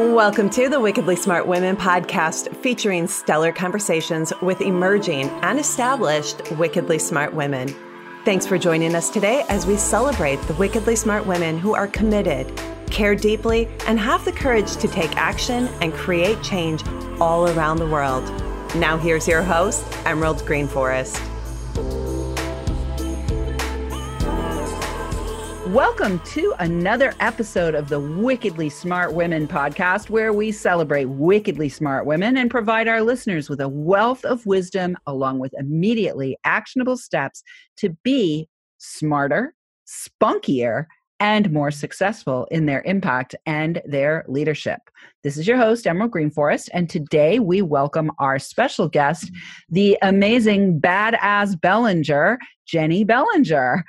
Welcome 0.00 0.48
to 0.50 0.70
the 0.70 0.80
Wickedly 0.80 1.14
Smart 1.14 1.46
Women 1.46 1.76
podcast 1.76 2.56
featuring 2.56 3.06
stellar 3.06 3.52
conversations 3.52 4.32
with 4.40 4.62
emerging 4.62 5.28
and 5.42 5.60
established 5.60 6.52
wickedly 6.52 6.98
smart 6.98 7.34
women. 7.34 7.68
Thanks 8.24 8.46
for 8.46 8.56
joining 8.56 8.94
us 8.94 9.10
today 9.10 9.44
as 9.50 9.66
we 9.66 9.76
celebrate 9.76 10.40
the 10.42 10.54
wickedly 10.54 10.96
smart 10.96 11.26
women 11.26 11.58
who 11.58 11.74
are 11.74 11.86
committed, 11.86 12.50
care 12.90 13.14
deeply, 13.14 13.68
and 13.86 14.00
have 14.00 14.24
the 14.24 14.32
courage 14.32 14.74
to 14.76 14.88
take 14.88 15.14
action 15.18 15.68
and 15.82 15.92
create 15.92 16.42
change 16.42 16.82
all 17.20 17.50
around 17.50 17.76
the 17.76 17.86
world. 17.86 18.24
Now, 18.74 18.96
here's 18.96 19.28
your 19.28 19.42
host, 19.42 19.84
Emerald 20.06 20.38
Greenforest. 20.38 21.29
Welcome 25.70 26.18
to 26.20 26.52
another 26.58 27.14
episode 27.20 27.76
of 27.76 27.88
the 27.88 28.00
Wickedly 28.00 28.68
Smart 28.68 29.14
Women 29.14 29.46
podcast, 29.46 30.10
where 30.10 30.32
we 30.32 30.50
celebrate 30.50 31.04
wickedly 31.04 31.68
smart 31.68 32.06
women 32.06 32.36
and 32.38 32.50
provide 32.50 32.88
our 32.88 33.02
listeners 33.02 33.48
with 33.48 33.60
a 33.60 33.68
wealth 33.68 34.24
of 34.24 34.44
wisdom 34.46 34.96
along 35.06 35.38
with 35.38 35.52
immediately 35.56 36.36
actionable 36.42 36.96
steps 36.96 37.44
to 37.76 37.90
be 38.02 38.48
smarter, 38.78 39.54
spunkier, 39.86 40.86
and 41.20 41.52
more 41.52 41.70
successful 41.70 42.48
in 42.50 42.66
their 42.66 42.82
impact 42.82 43.36
and 43.46 43.80
their 43.84 44.24
leadership. 44.26 44.80
This 45.22 45.36
is 45.36 45.46
your 45.46 45.58
host, 45.58 45.86
Emerald 45.86 46.10
Greenforest, 46.10 46.68
and 46.72 46.90
today 46.90 47.38
we 47.38 47.62
welcome 47.62 48.10
our 48.18 48.40
special 48.40 48.88
guest, 48.88 49.30
the 49.68 49.96
amazing 50.02 50.80
badass 50.80 51.60
Bellinger, 51.60 52.40
Jenny 52.66 53.04
Bellinger. 53.04 53.84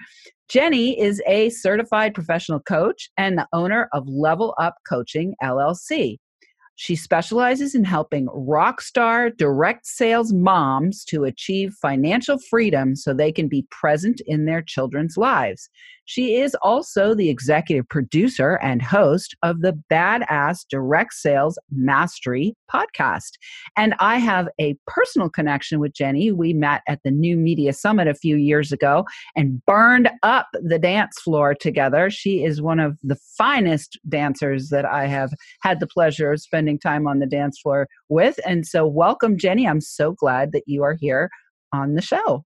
Jenny 0.51 0.99
is 0.99 1.21
a 1.27 1.49
certified 1.49 2.13
professional 2.13 2.59
coach 2.59 3.09
and 3.15 3.37
the 3.37 3.47
owner 3.53 3.87
of 3.93 4.05
Level 4.05 4.53
Up 4.59 4.75
Coaching 4.85 5.33
LLC. 5.41 6.17
She 6.75 6.97
specializes 6.97 7.73
in 7.73 7.85
helping 7.85 8.27
rock 8.33 8.81
star 8.81 9.29
direct 9.29 9.85
sales 9.85 10.33
moms 10.33 11.05
to 11.05 11.23
achieve 11.23 11.73
financial 11.81 12.37
freedom 12.37 12.97
so 12.97 13.13
they 13.13 13.31
can 13.31 13.47
be 13.47 13.65
present 13.71 14.19
in 14.27 14.43
their 14.43 14.61
children's 14.61 15.15
lives. 15.15 15.69
She 16.11 16.41
is 16.41 16.57
also 16.61 17.15
the 17.15 17.29
executive 17.29 17.87
producer 17.87 18.59
and 18.61 18.81
host 18.81 19.33
of 19.43 19.61
the 19.61 19.81
Badass 19.89 20.65
Direct 20.69 21.13
Sales 21.13 21.57
Mastery 21.71 22.53
podcast. 22.69 23.37
And 23.77 23.95
I 23.99 24.17
have 24.17 24.49
a 24.59 24.75
personal 24.87 25.29
connection 25.29 25.79
with 25.79 25.93
Jenny. 25.93 26.29
We 26.33 26.51
met 26.51 26.81
at 26.85 26.99
the 27.05 27.11
New 27.11 27.37
Media 27.37 27.71
Summit 27.71 28.09
a 28.09 28.13
few 28.13 28.35
years 28.35 28.73
ago 28.73 29.05
and 29.37 29.65
burned 29.65 30.09
up 30.21 30.49
the 30.51 30.77
dance 30.77 31.15
floor 31.21 31.55
together. 31.55 32.09
She 32.09 32.43
is 32.43 32.61
one 32.61 32.81
of 32.81 32.97
the 33.01 33.17
finest 33.37 33.97
dancers 34.09 34.67
that 34.67 34.83
I 34.83 35.05
have 35.05 35.31
had 35.61 35.79
the 35.79 35.87
pleasure 35.87 36.33
of 36.33 36.41
spending 36.41 36.77
time 36.77 37.07
on 37.07 37.19
the 37.19 37.25
dance 37.25 37.57
floor 37.57 37.87
with. 38.09 38.37
And 38.45 38.67
so, 38.67 38.85
welcome, 38.85 39.37
Jenny. 39.37 39.65
I'm 39.65 39.79
so 39.79 40.11
glad 40.11 40.51
that 40.51 40.63
you 40.65 40.83
are 40.83 40.97
here 40.99 41.29
on 41.71 41.95
the 41.95 42.01
show. 42.01 42.43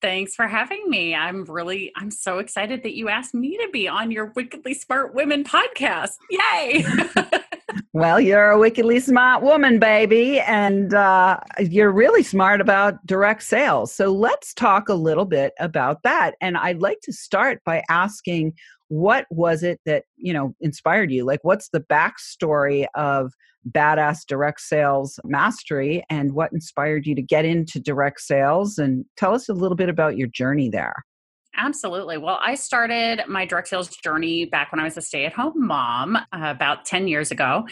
Thanks 0.00 0.34
for 0.34 0.46
having 0.46 0.88
me. 0.88 1.14
I'm 1.14 1.44
really, 1.44 1.90
I'm 1.96 2.10
so 2.10 2.38
excited 2.38 2.84
that 2.84 2.94
you 2.94 3.08
asked 3.08 3.34
me 3.34 3.56
to 3.56 3.68
be 3.72 3.88
on 3.88 4.12
your 4.12 4.26
Wickedly 4.36 4.72
Smart 4.72 5.12
Women 5.12 5.42
podcast. 5.42 6.12
Yay! 6.30 6.84
well, 7.92 8.20
you're 8.20 8.50
a 8.50 8.58
wickedly 8.58 9.00
smart 9.00 9.42
woman, 9.42 9.80
baby, 9.80 10.38
and 10.40 10.94
uh, 10.94 11.40
you're 11.58 11.90
really 11.90 12.22
smart 12.22 12.60
about 12.60 13.04
direct 13.06 13.42
sales. 13.42 13.92
So 13.92 14.12
let's 14.12 14.54
talk 14.54 14.88
a 14.88 14.94
little 14.94 15.24
bit 15.24 15.52
about 15.58 16.04
that. 16.04 16.36
And 16.40 16.56
I'd 16.56 16.80
like 16.80 17.00
to 17.02 17.12
start 17.12 17.60
by 17.64 17.82
asking 17.88 18.54
what 18.88 19.26
was 19.30 19.62
it 19.62 19.80
that 19.84 20.04
you 20.16 20.32
know 20.32 20.54
inspired 20.62 21.10
you 21.10 21.22
like 21.22 21.40
what's 21.42 21.68
the 21.68 21.80
backstory 21.80 22.86
of 22.94 23.34
badass 23.70 24.26
direct 24.26 24.60
sales 24.60 25.18
mastery 25.24 26.04
and 26.08 26.32
what 26.32 26.52
inspired 26.52 27.06
you 27.06 27.14
to 27.14 27.22
get 27.22 27.44
into 27.44 27.80
direct 27.80 28.20
sales 28.20 28.78
and 28.78 29.04
tell 29.16 29.34
us 29.34 29.48
a 29.48 29.54
little 29.54 29.76
bit 29.76 29.88
about 29.88 30.16
your 30.16 30.28
journey 30.28 30.68
there 30.68 30.94
Absolutely. 31.56 32.18
Well, 32.18 32.38
I 32.40 32.54
started 32.54 33.22
my 33.26 33.44
direct 33.44 33.66
sales 33.66 33.88
journey 33.88 34.44
back 34.44 34.70
when 34.70 34.80
I 34.80 34.84
was 34.84 34.96
a 34.96 35.02
stay 35.02 35.26
at 35.26 35.32
home 35.32 35.66
mom 35.66 36.14
uh, 36.14 36.20
about 36.32 36.84
10 36.84 37.08
years 37.08 37.32
ago. 37.32 37.66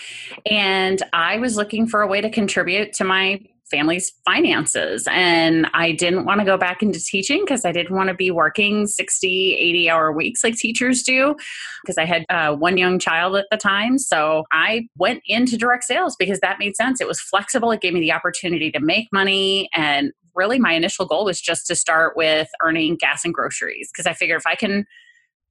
And 0.45 1.01
I 1.13 1.39
was 1.39 1.57
looking 1.57 1.87
for 1.87 2.03
a 2.03 2.07
way 2.09 2.21
to 2.21 2.29
contribute 2.29 2.93
to 2.95 3.05
my 3.05 3.41
family's 3.71 4.13
finances. 4.25 5.09
And 5.11 5.67
I 5.75 5.93
didn't 5.93 6.25
want 6.25 6.41
to 6.41 6.47
go 6.47 6.57
back 6.57 6.83
into 6.83 7.01
teaching 7.01 7.45
because 7.45 7.65
I 7.65 7.73
didn't 7.73 7.95
want 7.95 8.09
to 8.09 8.15
be 8.15 8.31
working 8.31 8.87
60, 8.87 9.55
80 9.55 9.91
hour 9.91 10.13
weeks 10.13 10.45
like 10.45 10.57
teachers 10.57 11.03
do 11.03 11.35
because 11.83 11.99
I 11.99 12.05
had 12.05 12.25
uh, 12.29 12.55
one 12.55 12.77
young 12.77 12.99
child 12.99 13.37
at 13.37 13.47
the 13.51 13.57
time. 13.57 13.99
So 13.99 14.45
I 14.53 14.89
went 14.97 15.23
into 15.27 15.57
direct 15.57 15.85
sales 15.85 16.17
because 16.17 16.41
that 16.41 16.59
made 16.59 16.77
sense. 16.77 17.01
It 17.01 17.09
was 17.09 17.21
flexible, 17.21 17.71
it 17.73 17.81
gave 17.81 17.93
me 17.93 18.01
the 18.01 18.13
opportunity 18.13 18.71
to 18.71 18.81
make 18.81 19.09
money. 19.13 19.69
And 19.75 20.13
really, 20.35 20.59
my 20.59 20.73
initial 20.73 21.07
goal 21.07 21.25
was 21.25 21.41
just 21.41 21.67
to 21.67 21.75
start 21.75 22.17
with 22.17 22.49
earning 22.63 22.97
gas 22.97 23.25
and 23.25 23.35
groceries 23.35 23.91
because 23.93 24.07
I 24.07 24.13
figured 24.13 24.39
if 24.39 24.47
I 24.47 24.55
can 24.55 24.87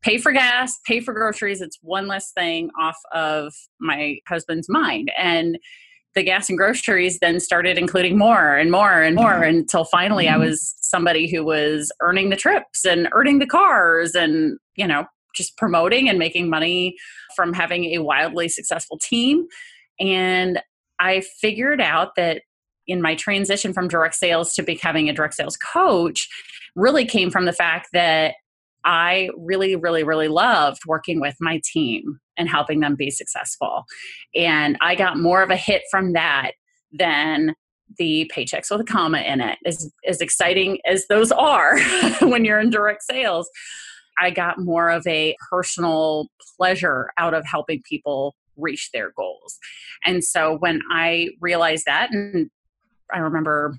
pay 0.03 0.19
for 0.19 0.31
gas, 0.31 0.77
pay 0.85 0.99
for 0.99 1.13
groceries. 1.13 1.61
It's 1.61 1.79
one 1.81 2.07
less 2.07 2.31
thing 2.31 2.69
off 2.79 2.97
of 3.11 3.53
my 3.79 4.19
husband's 4.27 4.69
mind. 4.69 5.11
And 5.17 5.57
the 6.15 6.23
gas 6.23 6.49
and 6.49 6.57
groceries 6.57 7.19
then 7.19 7.39
started 7.39 7.77
including 7.77 8.17
more 8.17 8.55
and 8.55 8.71
more 8.71 9.01
and 9.01 9.15
more 9.15 9.33
mm-hmm. 9.33 9.57
until 9.57 9.83
finally 9.83 10.25
mm-hmm. 10.25 10.41
I 10.41 10.45
was 10.45 10.75
somebody 10.79 11.29
who 11.29 11.43
was 11.43 11.91
earning 12.01 12.29
the 12.29 12.35
trips 12.35 12.85
and 12.85 13.09
earning 13.11 13.39
the 13.39 13.45
cars 13.45 14.15
and, 14.15 14.57
you 14.75 14.87
know, 14.87 15.05
just 15.35 15.57
promoting 15.57 16.07
and 16.07 16.17
making 16.17 16.49
money 16.49 16.95
from 17.35 17.53
having 17.53 17.85
a 17.85 17.99
wildly 17.99 18.47
successful 18.47 18.97
team. 18.97 19.45
And 19.99 20.61
I 20.99 21.21
figured 21.41 21.81
out 21.81 22.15
that 22.15 22.43
in 22.87 23.01
my 23.01 23.15
transition 23.15 23.73
from 23.73 23.89
direct 23.89 24.15
sales 24.15 24.53
to 24.53 24.63
becoming 24.63 25.09
a 25.09 25.13
direct 25.13 25.33
sales 25.33 25.57
coach 25.57 26.29
really 26.75 27.05
came 27.05 27.29
from 27.29 27.45
the 27.45 27.53
fact 27.53 27.89
that 27.93 28.35
I 28.85 29.29
really, 29.37 29.75
really, 29.75 30.03
really 30.03 30.27
loved 30.27 30.83
working 30.85 31.19
with 31.19 31.35
my 31.41 31.59
team 31.65 32.19
and 32.37 32.49
helping 32.49 32.79
them 32.79 32.95
be 32.95 33.09
successful. 33.09 33.85
And 34.33 34.77
I 34.81 34.95
got 34.95 35.17
more 35.17 35.41
of 35.41 35.49
a 35.49 35.55
hit 35.55 35.83
from 35.89 36.13
that 36.13 36.51
than 36.91 37.55
the 37.97 38.29
paychecks 38.35 38.71
with 38.71 38.81
a 38.81 38.85
comma 38.85 39.19
in 39.19 39.41
it. 39.41 39.59
As, 39.65 39.91
as 40.05 40.21
exciting 40.21 40.79
as 40.85 41.07
those 41.07 41.31
are 41.31 41.79
when 42.21 42.45
you're 42.45 42.59
in 42.59 42.69
direct 42.69 43.03
sales, 43.03 43.49
I 44.19 44.31
got 44.31 44.59
more 44.59 44.89
of 44.89 45.05
a 45.07 45.35
personal 45.49 46.29
pleasure 46.57 47.09
out 47.17 47.33
of 47.33 47.45
helping 47.45 47.81
people 47.87 48.35
reach 48.57 48.91
their 48.91 49.11
goals. 49.15 49.57
And 50.05 50.23
so 50.23 50.57
when 50.57 50.81
I 50.91 51.29
realized 51.41 51.85
that, 51.85 52.11
and 52.11 52.49
I 53.13 53.19
remember 53.19 53.77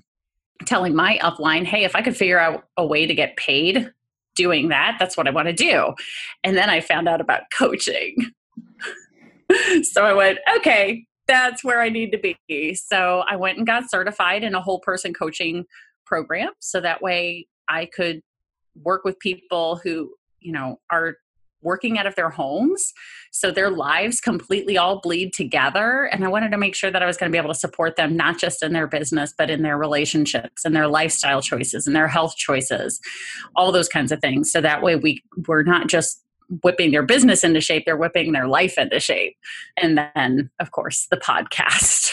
telling 0.65 0.95
my 0.95 1.19
upline, 1.21 1.65
hey, 1.65 1.83
if 1.83 1.95
I 1.95 2.01
could 2.01 2.15
figure 2.15 2.39
out 2.39 2.65
a 2.77 2.85
way 2.85 3.05
to 3.05 3.13
get 3.13 3.35
paid 3.37 3.91
doing 4.37 4.69
that. 4.69 4.95
That's 4.99 5.17
what 5.17 5.27
I 5.27 5.31
want 5.31 5.47
to 5.47 5.53
do. 5.53 5.93
And 6.45 6.55
then 6.55 6.69
I 6.69 6.79
found 6.79 7.09
out 7.09 7.19
about 7.19 7.41
coaching. 7.51 8.15
so 9.83 10.03
I 10.03 10.13
went, 10.13 10.39
okay, 10.57 11.05
that's 11.27 11.63
where 11.63 11.81
I 11.81 11.89
need 11.89 12.11
to 12.11 12.35
be. 12.47 12.73
So 12.75 13.23
I 13.29 13.35
went 13.35 13.57
and 13.57 13.67
got 13.67 13.89
certified 13.89 14.43
in 14.43 14.55
a 14.55 14.61
whole 14.61 14.79
person 14.79 15.13
coaching 15.13 15.65
program. 16.05 16.51
So 16.59 16.79
that 16.81 17.01
way 17.01 17.47
I 17.67 17.85
could 17.85 18.21
work 18.81 19.03
with 19.03 19.19
people 19.19 19.79
who, 19.83 20.13
you 20.39 20.51
know, 20.51 20.79
are 20.89 21.17
working 21.61 21.97
out 21.97 22.05
of 22.05 22.15
their 22.15 22.29
homes. 22.29 22.93
So 23.31 23.51
their 23.51 23.71
lives 23.71 24.21
completely 24.21 24.77
all 24.77 25.01
bleed 25.01 25.33
together. 25.33 26.03
And 26.03 26.23
I 26.23 26.27
wanted 26.27 26.51
to 26.51 26.57
make 26.57 26.75
sure 26.75 26.91
that 26.91 27.01
I 27.01 27.05
was 27.05 27.17
going 27.17 27.31
to 27.31 27.35
be 27.35 27.39
able 27.39 27.53
to 27.53 27.59
support 27.59 27.95
them, 27.95 28.15
not 28.15 28.37
just 28.37 28.63
in 28.63 28.73
their 28.73 28.87
business, 28.87 29.33
but 29.37 29.49
in 29.49 29.63
their 29.63 29.77
relationships 29.77 30.63
and 30.63 30.75
their 30.75 30.87
lifestyle 30.87 31.41
choices 31.41 31.87
and 31.87 31.95
their 31.95 32.07
health 32.07 32.35
choices, 32.37 32.99
all 33.55 33.71
those 33.71 33.89
kinds 33.89 34.11
of 34.11 34.21
things. 34.21 34.51
So 34.51 34.61
that 34.61 34.83
way 34.83 34.95
we, 34.95 35.23
we're 35.47 35.63
not 35.63 35.87
just 35.87 36.23
whipping 36.63 36.91
their 36.91 37.03
business 37.03 37.43
into 37.43 37.61
shape, 37.61 37.83
they're 37.85 37.97
whipping 37.97 38.31
their 38.31 38.47
life 38.47 38.77
into 38.77 38.99
shape. 38.99 39.35
And 39.81 39.97
then, 39.97 40.49
of 40.59 40.71
course, 40.71 41.07
the 41.09 41.17
podcast 41.17 42.11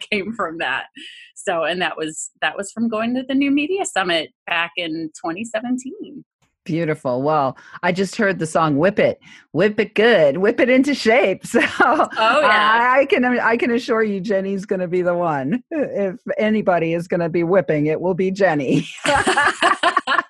came 0.10 0.32
from 0.32 0.58
that. 0.58 0.86
So, 1.34 1.62
and 1.64 1.80
that 1.80 1.96
was 1.96 2.30
that 2.40 2.56
was 2.56 2.72
from 2.72 2.88
going 2.88 3.14
to 3.14 3.22
the 3.22 3.34
New 3.34 3.50
Media 3.50 3.84
Summit 3.84 4.32
back 4.46 4.72
in 4.76 5.10
2017. 5.14 6.24
Beautiful. 6.64 7.22
Well, 7.22 7.56
I 7.84 7.92
just 7.92 8.16
heard 8.16 8.40
the 8.40 8.46
song 8.46 8.76
"Whip 8.76 8.98
It, 8.98 9.20
Whip 9.52 9.78
It 9.78 9.94
Good, 9.94 10.38
Whip 10.38 10.58
It 10.58 10.68
into 10.68 10.94
Shape." 10.94 11.44
So, 11.46 11.60
oh 11.60 12.40
yeah, 12.40 12.94
I 12.96 13.06
can 13.08 13.24
I 13.24 13.56
can 13.56 13.70
assure 13.70 14.02
you, 14.02 14.20
Jenny's 14.20 14.66
going 14.66 14.80
to 14.80 14.88
be 14.88 15.02
the 15.02 15.14
one. 15.14 15.62
If 15.70 16.16
anybody 16.36 16.92
is 16.94 17.06
going 17.06 17.20
to 17.20 17.28
be 17.28 17.44
whipping, 17.44 17.86
it 17.86 18.00
will 18.00 18.14
be 18.14 18.32
Jenny. 18.32 18.88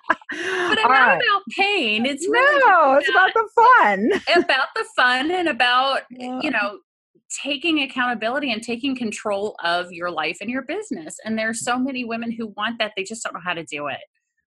but 0.09 0.29
I'm 0.31 0.75
not 0.75 0.89
right. 0.89 1.15
about 1.15 1.41
pain. 1.57 2.05
It's 2.05 2.27
really 2.27 2.63
no, 2.65 2.95
it's 2.95 3.09
about, 3.09 3.31
about 3.31 3.33
the 3.33 3.49
fun. 3.55 4.43
about 4.43 4.67
the 4.75 4.85
fun 4.95 5.31
and 5.31 5.47
about 5.47 6.01
eh, 6.13 6.17
yeah. 6.19 6.39
you 6.41 6.51
know 6.51 6.79
taking 7.43 7.81
accountability 7.81 8.51
and 8.53 8.63
taking 8.63 8.95
control 8.95 9.55
of 9.63 9.91
your 9.91 10.09
life 10.09 10.37
and 10.39 10.49
your 10.49 10.61
business. 10.61 11.17
And 11.25 11.37
there's 11.37 11.63
so 11.63 11.77
many 11.77 12.05
women 12.05 12.31
who 12.31 12.47
want 12.55 12.79
that, 12.79 12.93
they 12.95 13.03
just 13.03 13.21
don't 13.21 13.33
know 13.33 13.41
how 13.43 13.53
to 13.53 13.65
do 13.65 13.87
it 13.87 13.99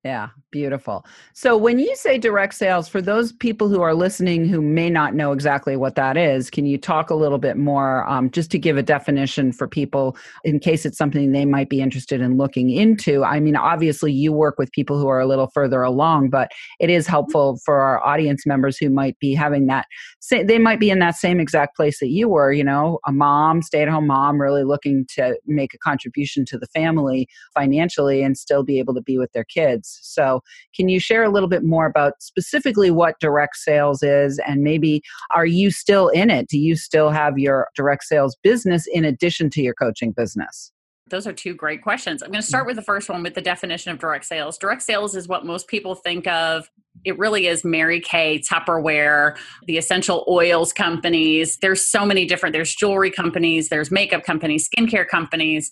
Yeah, 0.02 0.29
beautiful. 0.50 1.05
So, 1.35 1.58
when 1.58 1.79
you 1.79 1.94
say 1.94 2.17
direct 2.17 2.55
sales, 2.55 2.88
for 2.88 3.02
those 3.02 3.32
people 3.32 3.69
who 3.69 3.82
are 3.82 3.93
listening 3.93 4.49
who 4.49 4.62
may 4.62 4.88
not 4.88 5.14
know 5.14 5.32
exactly 5.32 5.76
what 5.76 5.94
that 5.97 6.17
is, 6.17 6.49
can 6.49 6.64
you 6.64 6.79
talk 6.79 7.11
a 7.11 7.14
little 7.14 7.37
bit 7.37 7.58
more 7.58 8.08
um, 8.08 8.31
just 8.31 8.50
to 8.52 8.58
give 8.58 8.79
a 8.79 8.82
definition 8.82 9.52
for 9.52 9.69
people 9.69 10.17
in 10.43 10.58
case 10.58 10.87
it's 10.87 10.97
something 10.97 11.32
they 11.32 11.44
might 11.44 11.69
be 11.69 11.82
interested 11.82 12.23
in 12.23 12.38
looking 12.38 12.70
into? 12.70 13.25
I 13.25 13.41
mean, 13.41 13.56
obviously, 13.56 14.11
you 14.11 14.32
work 14.32 14.58
with 14.58 14.73
people 14.73 14.99
who 14.99 15.06
are 15.06 15.20
a 15.20 15.26
little 15.26 15.50
further 15.52 15.82
along, 15.82 16.31
but 16.31 16.50
it 16.79 16.88
is 16.88 17.05
mm-hmm. 17.05 17.11
helpful 17.11 17.61
for 17.67 17.82
our 17.82 18.02
audience 18.02 18.47
members 18.47 18.79
who 18.79 18.88
might 18.88 19.19
be 19.19 19.35
having 19.35 19.67
that, 19.67 19.85
they 20.31 20.58
might 20.58 20.81
be 20.81 20.88
in 20.88 21.00
that 21.00 21.17
same 21.17 21.41
exact 21.41 21.76
place 21.76 22.00
that 22.00 22.08
you 22.08 22.26
were, 22.26 22.55
you 22.55 22.64
know, 22.64 23.00
a 23.06 23.12
mom, 23.12 23.61
stay 23.61 23.82
at 23.82 23.88
home 23.88 24.06
mom, 24.06 24.41
really 24.41 24.64
looking 24.64 25.05
to 25.17 25.38
make 25.47 25.75
a 25.75 25.79
contribution 25.79 26.47
to 26.47 26.56
the 26.56 26.69
family 26.69 27.29
financially 27.55 28.23
and 28.23 28.38
still 28.38 28.64
be 28.64 28.79
able 28.79 28.94
to 28.94 29.02
be 29.02 29.19
with 29.19 29.31
their 29.32 29.44
kids. 29.44 29.89
So, 30.02 30.42
can 30.75 30.88
you 30.88 31.00
share 31.00 31.22
a 31.22 31.31
little 31.31 31.48
bit 31.48 31.64
more 31.64 31.87
about 31.87 32.14
specifically 32.20 32.90
what 32.90 33.20
direct 33.20 33.56
sales 33.56 34.02
is 34.02 34.40
and 34.46 34.62
maybe 34.62 35.02
are 35.34 35.46
you 35.46 35.70
still 35.70 36.08
in 36.08 36.31
it? 36.31 36.48
Do 36.48 36.58
you 36.58 36.76
still 36.76 37.10
have 37.10 37.38
your 37.38 37.69
direct 37.75 38.04
sales 38.04 38.37
business 38.42 38.87
in 38.92 39.04
addition 39.04 39.50
to 39.50 39.62
your 39.62 39.75
coaching 39.75 40.12
business? 40.12 40.72
Those 41.10 41.26
are 41.26 41.32
two 41.32 41.54
great 41.54 41.82
questions. 41.82 42.22
I'm 42.22 42.30
going 42.30 42.40
to 42.40 42.46
start 42.46 42.66
with 42.66 42.76
the 42.76 42.82
first 42.82 43.08
one 43.08 43.22
with 43.22 43.34
the 43.34 43.40
definition 43.40 43.92
of 43.92 43.98
direct 43.98 44.24
sales. 44.24 44.56
Direct 44.58 44.82
sales 44.82 45.14
is 45.14 45.28
what 45.28 45.44
most 45.44 45.68
people 45.68 45.94
think 45.94 46.26
of. 46.26 46.70
It 47.04 47.18
really 47.18 47.46
is 47.46 47.64
Mary 47.64 48.00
Kay, 48.00 48.40
Tupperware, 48.40 49.36
the 49.66 49.78
essential 49.78 50.24
oils 50.28 50.72
companies. 50.72 51.58
There's 51.58 51.84
so 51.84 52.04
many 52.06 52.24
different, 52.26 52.52
there's 52.52 52.74
jewelry 52.74 53.10
companies, 53.10 53.68
there's 53.68 53.90
makeup 53.90 54.24
companies, 54.24 54.68
skincare 54.68 55.06
companies 55.06 55.70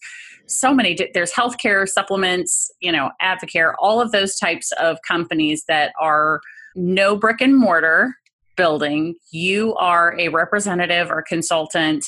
so 0.50 0.73
many 0.73 0.96
there's 1.12 1.32
healthcare 1.32 1.87
supplements 1.87 2.70
you 2.81 2.91
know 2.91 3.11
advocare 3.20 3.75
all 3.79 4.00
of 4.00 4.12
those 4.12 4.37
types 4.37 4.73
of 4.81 4.99
companies 5.06 5.64
that 5.69 5.93
are 6.00 6.41
no 6.75 7.17
brick 7.17 7.41
and 7.41 7.56
mortar 7.56 8.14
building 8.58 9.14
you 9.31 9.72
are 9.76 10.19
a 10.19 10.28
representative 10.28 11.10
or 11.10 11.22
consultant 11.22 12.05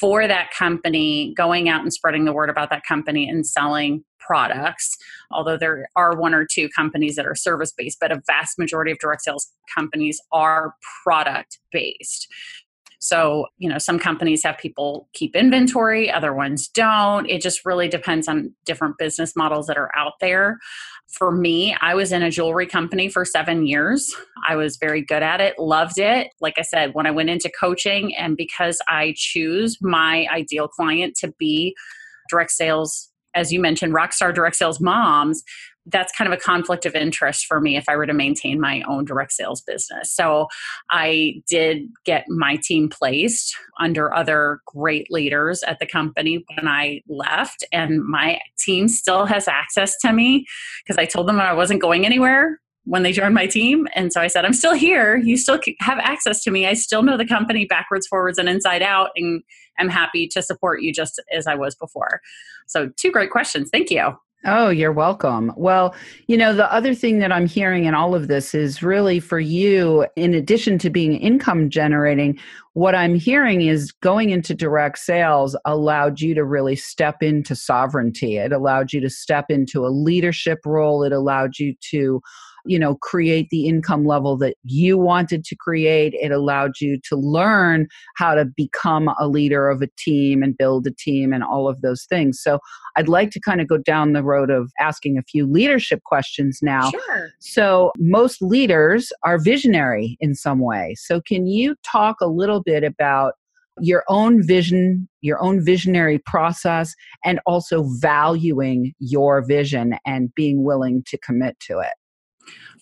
for 0.00 0.26
that 0.26 0.50
company 0.50 1.32
going 1.36 1.68
out 1.68 1.80
and 1.80 1.92
spreading 1.92 2.24
the 2.24 2.32
word 2.32 2.50
about 2.50 2.70
that 2.70 2.82
company 2.86 3.28
and 3.28 3.46
selling 3.46 4.04
products 4.18 4.96
although 5.30 5.56
there 5.56 5.88
are 5.94 6.16
one 6.16 6.34
or 6.34 6.44
two 6.44 6.68
companies 6.70 7.14
that 7.14 7.24
are 7.24 7.36
service 7.36 7.72
based 7.76 7.98
but 8.00 8.10
a 8.10 8.20
vast 8.26 8.58
majority 8.58 8.90
of 8.90 8.98
direct 8.98 9.22
sales 9.22 9.52
companies 9.72 10.20
are 10.32 10.74
product 11.04 11.58
based 11.70 12.26
so, 13.02 13.48
you 13.58 13.68
know, 13.68 13.78
some 13.78 13.98
companies 13.98 14.44
have 14.44 14.58
people 14.58 15.08
keep 15.12 15.34
inventory, 15.34 16.08
other 16.08 16.32
ones 16.32 16.68
don't. 16.68 17.28
It 17.28 17.42
just 17.42 17.66
really 17.66 17.88
depends 17.88 18.28
on 18.28 18.54
different 18.64 18.96
business 18.96 19.34
models 19.34 19.66
that 19.66 19.76
are 19.76 19.90
out 19.96 20.12
there. 20.20 20.60
For 21.08 21.32
me, 21.32 21.76
I 21.80 21.96
was 21.96 22.12
in 22.12 22.22
a 22.22 22.30
jewelry 22.30 22.64
company 22.64 23.08
for 23.08 23.24
seven 23.24 23.66
years. 23.66 24.14
I 24.48 24.54
was 24.54 24.76
very 24.76 25.02
good 25.02 25.24
at 25.24 25.40
it, 25.40 25.58
loved 25.58 25.98
it. 25.98 26.28
Like 26.40 26.54
I 26.58 26.62
said, 26.62 26.94
when 26.94 27.08
I 27.08 27.10
went 27.10 27.28
into 27.28 27.50
coaching, 27.58 28.14
and 28.14 28.36
because 28.36 28.78
I 28.88 29.14
choose 29.16 29.78
my 29.80 30.28
ideal 30.32 30.68
client 30.68 31.16
to 31.16 31.34
be 31.40 31.74
direct 32.30 32.52
sales 32.52 33.08
as 33.34 33.50
you 33.50 33.60
mentioned, 33.60 33.94
rockstar 33.94 34.34
direct 34.34 34.56
sales 34.56 34.78
moms, 34.78 35.42
that's 35.86 36.12
kind 36.16 36.32
of 36.32 36.38
a 36.38 36.40
conflict 36.40 36.86
of 36.86 36.94
interest 36.94 37.46
for 37.46 37.60
me 37.60 37.76
if 37.76 37.88
I 37.88 37.96
were 37.96 38.06
to 38.06 38.12
maintain 38.12 38.60
my 38.60 38.82
own 38.82 39.04
direct 39.04 39.32
sales 39.32 39.62
business. 39.62 40.12
So 40.14 40.48
I 40.90 41.42
did 41.48 41.88
get 42.04 42.24
my 42.28 42.56
team 42.56 42.88
placed 42.88 43.54
under 43.80 44.14
other 44.14 44.60
great 44.66 45.10
leaders 45.10 45.62
at 45.64 45.78
the 45.78 45.86
company 45.86 46.44
when 46.56 46.68
I 46.68 47.02
left, 47.08 47.64
and 47.72 48.04
my 48.04 48.38
team 48.58 48.88
still 48.88 49.26
has 49.26 49.48
access 49.48 49.96
to 49.98 50.12
me 50.12 50.46
because 50.84 50.98
I 50.98 51.04
told 51.04 51.28
them 51.28 51.40
I 51.40 51.52
wasn't 51.52 51.82
going 51.82 52.06
anywhere 52.06 52.60
when 52.84 53.02
they 53.02 53.12
joined 53.12 53.34
my 53.34 53.46
team. 53.46 53.86
And 53.94 54.12
so 54.12 54.20
I 54.20 54.26
said, 54.26 54.44
I'm 54.44 54.52
still 54.52 54.74
here. 54.74 55.16
You 55.16 55.36
still 55.36 55.60
have 55.80 55.98
access 55.98 56.42
to 56.44 56.50
me. 56.50 56.66
I 56.66 56.74
still 56.74 57.02
know 57.02 57.16
the 57.16 57.26
company 57.26 57.64
backwards, 57.64 58.06
forwards, 58.06 58.38
and 58.38 58.48
inside 58.48 58.82
out, 58.82 59.10
and 59.16 59.42
I'm 59.78 59.88
happy 59.88 60.26
to 60.28 60.42
support 60.42 60.82
you 60.82 60.92
just 60.92 61.20
as 61.32 61.46
I 61.46 61.54
was 61.54 61.74
before. 61.74 62.20
So, 62.66 62.90
two 62.96 63.10
great 63.10 63.30
questions. 63.30 63.70
Thank 63.70 63.90
you. 63.90 64.16
Oh, 64.44 64.70
you're 64.70 64.92
welcome. 64.92 65.52
Well, 65.56 65.94
you 66.26 66.36
know, 66.36 66.52
the 66.52 66.72
other 66.72 66.94
thing 66.96 67.20
that 67.20 67.30
I'm 67.30 67.46
hearing 67.46 67.84
in 67.84 67.94
all 67.94 68.12
of 68.12 68.26
this 68.26 68.56
is 68.56 68.82
really 68.82 69.20
for 69.20 69.38
you, 69.38 70.04
in 70.16 70.34
addition 70.34 70.78
to 70.78 70.90
being 70.90 71.14
income 71.16 71.70
generating, 71.70 72.36
what 72.72 72.96
I'm 72.96 73.14
hearing 73.14 73.62
is 73.62 73.92
going 73.92 74.30
into 74.30 74.52
direct 74.52 74.98
sales 74.98 75.56
allowed 75.64 76.20
you 76.20 76.34
to 76.34 76.44
really 76.44 76.74
step 76.74 77.22
into 77.22 77.54
sovereignty. 77.54 78.36
It 78.38 78.52
allowed 78.52 78.92
you 78.92 79.00
to 79.02 79.10
step 79.10 79.46
into 79.48 79.86
a 79.86 79.94
leadership 79.94 80.58
role. 80.66 81.04
It 81.04 81.12
allowed 81.12 81.60
you 81.60 81.76
to 81.90 82.20
you 82.64 82.78
know 82.78 82.96
create 82.96 83.48
the 83.50 83.66
income 83.66 84.04
level 84.04 84.36
that 84.38 84.56
you 84.64 84.98
wanted 84.98 85.44
to 85.44 85.56
create. 85.56 86.14
It 86.14 86.32
allowed 86.32 86.80
you 86.80 86.98
to 87.08 87.16
learn 87.16 87.88
how 88.16 88.34
to 88.34 88.44
become 88.44 89.08
a 89.18 89.28
leader 89.28 89.68
of 89.68 89.82
a 89.82 89.88
team 89.98 90.42
and 90.42 90.56
build 90.56 90.86
a 90.86 90.92
team 90.92 91.32
and 91.32 91.42
all 91.42 91.68
of 91.68 91.80
those 91.80 92.04
things. 92.04 92.40
So 92.42 92.58
i'd 92.96 93.08
like 93.08 93.30
to 93.30 93.40
kind 93.40 93.60
of 93.60 93.68
go 93.68 93.78
down 93.78 94.12
the 94.12 94.22
road 94.22 94.50
of 94.50 94.70
asking 94.78 95.16
a 95.16 95.22
few 95.22 95.46
leadership 95.46 96.02
questions 96.04 96.58
now. 96.62 96.90
Sure. 96.90 97.30
so 97.40 97.92
most 97.98 98.42
leaders 98.42 99.12
are 99.24 99.38
visionary 99.38 100.16
in 100.20 100.34
some 100.34 100.58
way. 100.58 100.94
So 100.98 101.20
can 101.20 101.46
you 101.46 101.74
talk 101.82 102.20
a 102.20 102.26
little 102.26 102.62
bit 102.62 102.84
about 102.84 103.34
your 103.80 104.04
own 104.08 104.46
vision, 104.46 105.08
your 105.22 105.42
own 105.42 105.64
visionary 105.64 106.18
process, 106.18 106.94
and 107.24 107.40
also 107.46 107.84
valuing 108.00 108.92
your 108.98 109.42
vision 109.42 109.94
and 110.04 110.32
being 110.34 110.62
willing 110.62 111.02
to 111.06 111.16
commit 111.18 111.58
to 111.60 111.78
it 111.78 111.94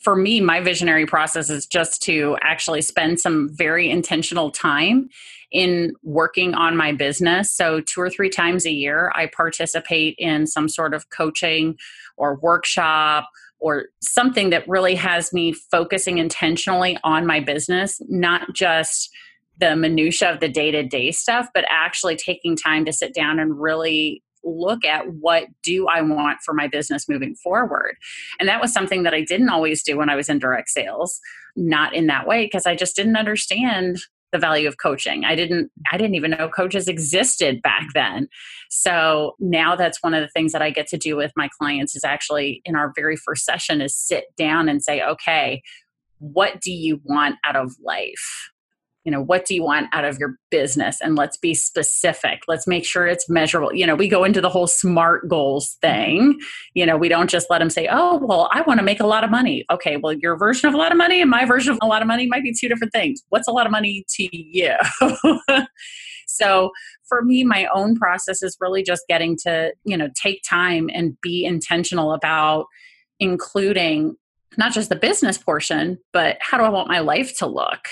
for 0.00 0.16
me, 0.16 0.40
my 0.40 0.60
visionary 0.60 1.06
process 1.06 1.50
is 1.50 1.66
just 1.66 2.02
to 2.02 2.36
actually 2.42 2.82
spend 2.82 3.20
some 3.20 3.50
very 3.52 3.90
intentional 3.90 4.50
time 4.50 5.08
in 5.52 5.92
working 6.02 6.54
on 6.54 6.76
my 6.76 6.92
business. 6.92 7.52
So, 7.52 7.80
two 7.80 8.00
or 8.00 8.08
three 8.08 8.30
times 8.30 8.64
a 8.64 8.70
year, 8.70 9.12
I 9.14 9.26
participate 9.26 10.14
in 10.18 10.46
some 10.46 10.68
sort 10.68 10.94
of 10.94 11.10
coaching 11.10 11.76
or 12.16 12.36
workshop 12.36 13.28
or 13.58 13.86
something 14.00 14.50
that 14.50 14.66
really 14.66 14.94
has 14.94 15.32
me 15.32 15.52
focusing 15.52 16.18
intentionally 16.18 16.96
on 17.04 17.26
my 17.26 17.40
business, 17.40 18.00
not 18.08 18.54
just 18.54 19.10
the 19.58 19.76
minutia 19.76 20.32
of 20.32 20.40
the 20.40 20.48
day-to-day 20.48 21.12
stuff 21.12 21.48
but 21.54 21.64
actually 21.68 22.16
taking 22.16 22.56
time 22.56 22.84
to 22.84 22.92
sit 22.92 23.14
down 23.14 23.38
and 23.38 23.60
really 23.60 24.22
look 24.44 24.84
at 24.84 25.12
what 25.14 25.44
do 25.62 25.86
I 25.88 26.00
want 26.00 26.38
for 26.44 26.54
my 26.54 26.66
business 26.66 27.08
moving 27.08 27.34
forward. 27.34 27.96
And 28.38 28.48
that 28.48 28.60
was 28.60 28.72
something 28.72 29.02
that 29.02 29.14
I 29.14 29.22
didn't 29.22 29.50
always 29.50 29.82
do 29.82 29.96
when 29.96 30.10
I 30.10 30.16
was 30.16 30.28
in 30.28 30.38
direct 30.38 30.70
sales, 30.70 31.20
not 31.56 31.94
in 31.94 32.06
that 32.06 32.26
way 32.26 32.46
because 32.46 32.66
I 32.66 32.74
just 32.74 32.96
didn't 32.96 33.16
understand 33.16 33.98
the 34.32 34.38
value 34.38 34.68
of 34.68 34.76
coaching. 34.78 35.24
I 35.24 35.34
didn't 35.34 35.70
I 35.90 35.96
didn't 35.96 36.14
even 36.14 36.30
know 36.30 36.48
coaches 36.48 36.88
existed 36.88 37.60
back 37.62 37.88
then. 37.94 38.28
So 38.70 39.34
now 39.40 39.74
that's 39.74 40.02
one 40.02 40.14
of 40.14 40.22
the 40.22 40.28
things 40.28 40.52
that 40.52 40.62
I 40.62 40.70
get 40.70 40.86
to 40.88 40.98
do 40.98 41.16
with 41.16 41.32
my 41.36 41.48
clients 41.58 41.96
is 41.96 42.04
actually 42.04 42.62
in 42.64 42.76
our 42.76 42.92
very 42.94 43.16
first 43.16 43.44
session 43.44 43.80
is 43.80 43.96
sit 43.96 44.26
down 44.36 44.68
and 44.68 44.82
say, 44.82 45.02
"Okay, 45.02 45.62
what 46.18 46.60
do 46.60 46.70
you 46.70 47.00
want 47.04 47.36
out 47.44 47.56
of 47.56 47.72
life?" 47.82 48.50
You 49.04 49.10
know 49.10 49.22
what 49.22 49.46
do 49.46 49.54
you 49.54 49.62
want 49.62 49.88
out 49.92 50.04
of 50.04 50.18
your 50.18 50.36
business? 50.50 51.00
And 51.00 51.16
let's 51.16 51.36
be 51.36 51.54
specific. 51.54 52.42
Let's 52.48 52.66
make 52.66 52.84
sure 52.84 53.06
it's 53.06 53.28
measurable. 53.28 53.74
You 53.74 53.86
know 53.86 53.94
we 53.94 54.08
go 54.08 54.24
into 54.24 54.40
the 54.40 54.50
whole 54.50 54.66
smart 54.66 55.28
goals 55.28 55.76
thing. 55.80 56.32
Mm-hmm. 56.32 56.38
You 56.74 56.86
know 56.86 56.96
we 56.96 57.08
don't 57.08 57.30
just 57.30 57.48
let 57.50 57.58
them 57.58 57.70
say 57.70 57.88
oh 57.90 58.18
well 58.18 58.48
i 58.52 58.62
want 58.62 58.78
to 58.78 58.84
make 58.84 59.00
a 59.00 59.06
lot 59.06 59.24
of 59.24 59.30
money. 59.30 59.64
Okay 59.70 59.96
well 59.96 60.12
your 60.12 60.36
version 60.36 60.68
of 60.68 60.74
a 60.74 60.78
lot 60.78 60.92
of 60.92 60.98
money 60.98 61.20
and 61.20 61.30
my 61.30 61.44
version 61.44 61.72
of 61.72 61.78
a 61.82 61.86
lot 61.86 62.02
of 62.02 62.08
money 62.08 62.26
might 62.26 62.42
be 62.42 62.54
two 62.58 62.68
different 62.68 62.92
things. 62.92 63.22
What's 63.28 63.48
a 63.48 63.52
lot 63.52 63.66
of 63.66 63.72
money 63.72 64.04
to 64.16 64.28
you? 64.32 64.74
So 66.30 66.70
for 67.08 67.22
me 67.22 67.44
my 67.44 67.66
own 67.74 67.96
process 67.96 68.42
is 68.42 68.56
really 68.60 68.82
just 68.82 69.02
getting 69.08 69.36
to 69.44 69.72
you 69.84 69.96
know 69.96 70.08
take 70.14 70.42
time 70.48 70.88
and 70.92 71.20
be 71.20 71.44
intentional 71.44 72.12
about 72.12 72.66
including 73.18 74.16
not 74.56 74.72
just 74.72 74.88
the 74.88 74.96
business 74.96 75.36
portion 75.36 75.98
but 76.12 76.38
how 76.40 76.56
do 76.56 76.64
i 76.64 76.68
want 76.68 76.88
my 76.88 77.00
life 77.00 77.36
to 77.38 77.46
look 77.46 77.88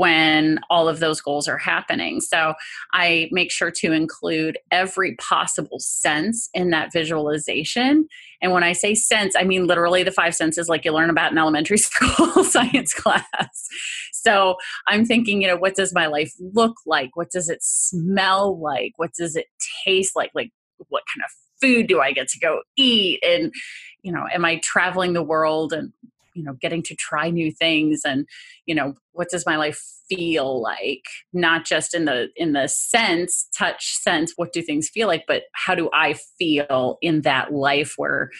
when 0.00 0.58
all 0.70 0.88
of 0.88 0.98
those 0.98 1.20
goals 1.20 1.46
are 1.46 1.58
happening. 1.58 2.22
So 2.22 2.54
I 2.94 3.28
make 3.32 3.52
sure 3.52 3.70
to 3.70 3.92
include 3.92 4.56
every 4.70 5.14
possible 5.16 5.78
sense 5.78 6.48
in 6.54 6.70
that 6.70 6.90
visualization. 6.90 8.08
And 8.40 8.52
when 8.52 8.64
I 8.64 8.72
say 8.72 8.94
sense, 8.94 9.34
I 9.36 9.44
mean 9.44 9.66
literally 9.66 10.02
the 10.02 10.10
five 10.10 10.34
senses 10.34 10.70
like 10.70 10.86
you 10.86 10.94
learn 10.94 11.10
about 11.10 11.32
in 11.32 11.36
elementary 11.36 11.76
school 11.88 12.42
science 12.44 12.94
class. 12.94 13.68
So 14.14 14.56
I'm 14.88 15.04
thinking, 15.04 15.42
you 15.42 15.48
know, 15.48 15.58
what 15.58 15.74
does 15.74 15.92
my 15.92 16.06
life 16.06 16.32
look 16.40 16.78
like? 16.86 17.10
What 17.14 17.30
does 17.30 17.50
it 17.50 17.62
smell 17.62 18.58
like? 18.58 18.92
What 18.96 19.12
does 19.12 19.36
it 19.36 19.48
taste 19.84 20.16
like? 20.16 20.30
Like, 20.34 20.50
what 20.88 21.02
kind 21.14 21.22
of 21.26 21.30
food 21.60 21.88
do 21.88 22.00
I 22.00 22.12
get 22.12 22.28
to 22.28 22.38
go 22.38 22.62
eat? 22.74 23.22
And, 23.22 23.52
you 24.00 24.12
know, 24.12 24.24
am 24.32 24.46
I 24.46 24.62
traveling 24.64 25.12
the 25.12 25.22
world 25.22 25.74
and 25.74 25.92
you 26.40 26.46
know 26.46 26.54
getting 26.54 26.82
to 26.82 26.94
try 26.94 27.30
new 27.30 27.52
things 27.52 28.00
and 28.04 28.26
you 28.64 28.74
know 28.74 28.94
what 29.12 29.28
does 29.28 29.44
my 29.44 29.56
life 29.56 29.80
feel 30.08 30.60
like 30.60 31.04
not 31.32 31.66
just 31.66 31.94
in 31.94 32.06
the 32.06 32.28
in 32.34 32.52
the 32.54 32.66
sense 32.66 33.48
touch 33.56 33.94
sense 33.96 34.32
what 34.36 34.52
do 34.52 34.62
things 34.62 34.88
feel 34.88 35.06
like 35.06 35.24
but 35.28 35.42
how 35.52 35.74
do 35.74 35.90
i 35.92 36.14
feel 36.38 36.98
in 37.02 37.20
that 37.22 37.52
life 37.52 37.94
where 37.96 38.30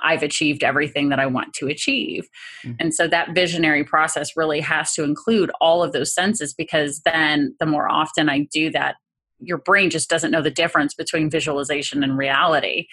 I've 0.00 0.22
achieved 0.22 0.62
everything 0.62 1.08
that 1.08 1.18
I 1.18 1.26
want 1.26 1.54
to 1.54 1.66
achieve. 1.66 2.28
Mm-hmm. 2.64 2.76
And 2.78 2.94
so 2.94 3.08
that 3.08 3.34
visionary 3.34 3.82
process 3.82 4.36
really 4.36 4.60
has 4.60 4.92
to 4.92 5.02
include 5.02 5.50
all 5.60 5.82
of 5.82 5.90
those 5.90 6.14
senses 6.14 6.54
because 6.54 7.00
then 7.04 7.56
the 7.58 7.66
more 7.66 7.90
often 7.90 8.28
I 8.28 8.46
do 8.52 8.70
that, 8.70 8.94
your 9.40 9.58
brain 9.58 9.90
just 9.90 10.08
doesn't 10.08 10.30
know 10.30 10.42
the 10.42 10.52
difference 10.52 10.94
between 10.94 11.30
visualization 11.30 12.04
and 12.04 12.16
reality 12.16 12.86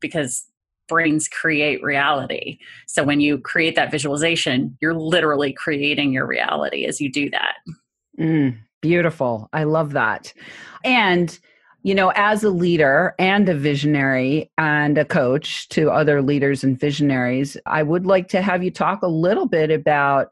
because 0.00 0.46
brains 0.88 1.28
create 1.28 1.82
reality. 1.82 2.58
So 2.86 3.04
when 3.04 3.20
you 3.20 3.38
create 3.38 3.76
that 3.76 3.90
visualization, 3.90 4.76
you're 4.80 4.94
literally 4.94 5.52
creating 5.52 6.12
your 6.12 6.26
reality 6.26 6.84
as 6.84 7.00
you 7.00 7.10
do 7.10 7.30
that. 7.30 7.56
Mm, 8.18 8.58
beautiful. 8.80 9.48
I 9.52 9.64
love 9.64 9.92
that. 9.92 10.32
And 10.84 11.38
you 11.82 11.94
know, 11.94 12.10
as 12.16 12.42
a 12.42 12.50
leader 12.50 13.14
and 13.16 13.48
a 13.48 13.54
visionary 13.54 14.50
and 14.58 14.98
a 14.98 15.04
coach 15.04 15.68
to 15.68 15.88
other 15.88 16.20
leaders 16.20 16.64
and 16.64 16.76
visionaries, 16.76 17.56
I 17.64 17.84
would 17.84 18.04
like 18.04 18.26
to 18.30 18.42
have 18.42 18.64
you 18.64 18.72
talk 18.72 19.02
a 19.02 19.06
little 19.06 19.46
bit 19.46 19.70
about 19.70 20.30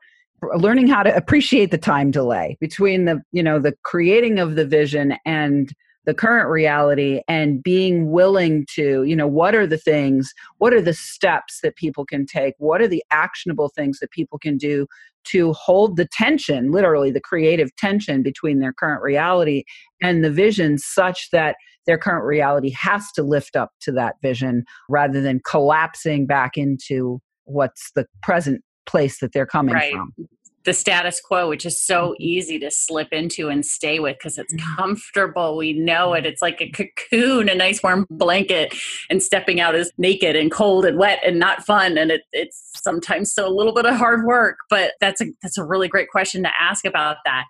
learning 0.56 0.88
how 0.88 1.04
to 1.04 1.14
appreciate 1.14 1.70
the 1.70 1.78
time 1.78 2.10
delay 2.10 2.56
between 2.60 3.04
the, 3.04 3.22
you 3.30 3.40
know, 3.40 3.60
the 3.60 3.72
creating 3.84 4.40
of 4.40 4.56
the 4.56 4.66
vision 4.66 5.16
and 5.24 5.72
the 6.06 6.14
current 6.14 6.48
reality 6.48 7.22
and 7.28 7.62
being 7.62 8.10
willing 8.10 8.66
to 8.74 9.04
you 9.04 9.16
know 9.16 9.26
what 9.26 9.54
are 9.54 9.66
the 9.66 9.78
things 9.78 10.32
what 10.58 10.72
are 10.72 10.80
the 10.80 10.94
steps 10.94 11.60
that 11.62 11.76
people 11.76 12.04
can 12.04 12.26
take 12.26 12.54
what 12.58 12.80
are 12.80 12.88
the 12.88 13.04
actionable 13.10 13.68
things 13.68 13.98
that 14.00 14.10
people 14.10 14.38
can 14.38 14.56
do 14.56 14.86
to 15.24 15.52
hold 15.54 15.96
the 15.96 16.06
tension 16.06 16.70
literally 16.70 17.10
the 17.10 17.20
creative 17.20 17.74
tension 17.76 18.22
between 18.22 18.58
their 18.58 18.72
current 18.72 19.02
reality 19.02 19.64
and 20.02 20.24
the 20.24 20.30
vision 20.30 20.78
such 20.78 21.30
that 21.30 21.56
their 21.86 21.98
current 21.98 22.24
reality 22.24 22.70
has 22.70 23.12
to 23.12 23.22
lift 23.22 23.56
up 23.56 23.70
to 23.80 23.92
that 23.92 24.14
vision 24.22 24.64
rather 24.88 25.20
than 25.20 25.40
collapsing 25.48 26.26
back 26.26 26.56
into 26.56 27.20
what's 27.44 27.90
the 27.94 28.06
present 28.22 28.62
place 28.86 29.18
that 29.20 29.32
they're 29.32 29.46
coming 29.46 29.74
right. 29.74 29.92
from 29.92 30.12
the 30.64 30.72
status 30.72 31.20
quo, 31.20 31.48
which 31.48 31.66
is 31.66 31.80
so 31.80 32.10
mm-hmm. 32.10 32.22
easy 32.22 32.58
to 32.58 32.70
slip 32.70 33.08
into 33.12 33.48
and 33.48 33.64
stay 33.64 33.98
with 34.00 34.16
because 34.18 34.38
it's 34.38 34.54
mm-hmm. 34.54 34.76
comfortable. 34.76 35.56
We 35.56 35.72
know 35.74 36.14
it. 36.14 36.26
It's 36.26 36.42
like 36.42 36.60
a 36.60 36.70
cocoon, 36.70 37.48
a 37.48 37.54
nice 37.54 37.82
warm 37.82 38.06
blanket, 38.10 38.74
and 39.10 39.22
stepping 39.22 39.60
out 39.60 39.74
is 39.74 39.92
naked 39.98 40.36
and 40.36 40.50
cold 40.50 40.84
and 40.84 40.98
wet 40.98 41.20
and 41.24 41.38
not 41.38 41.64
fun. 41.64 41.98
And 41.98 42.10
it, 42.10 42.22
it's 42.32 42.70
sometimes 42.76 43.32
so 43.32 43.46
a 43.46 43.52
little 43.54 43.74
bit 43.74 43.86
of 43.86 43.96
hard 43.96 44.24
work. 44.24 44.56
But 44.70 44.92
that's 45.00 45.20
a 45.20 45.26
that's 45.42 45.58
a 45.58 45.64
really 45.64 45.88
great 45.88 46.08
question 46.08 46.42
to 46.42 46.50
ask 46.58 46.84
about 46.84 47.18
that. 47.24 47.44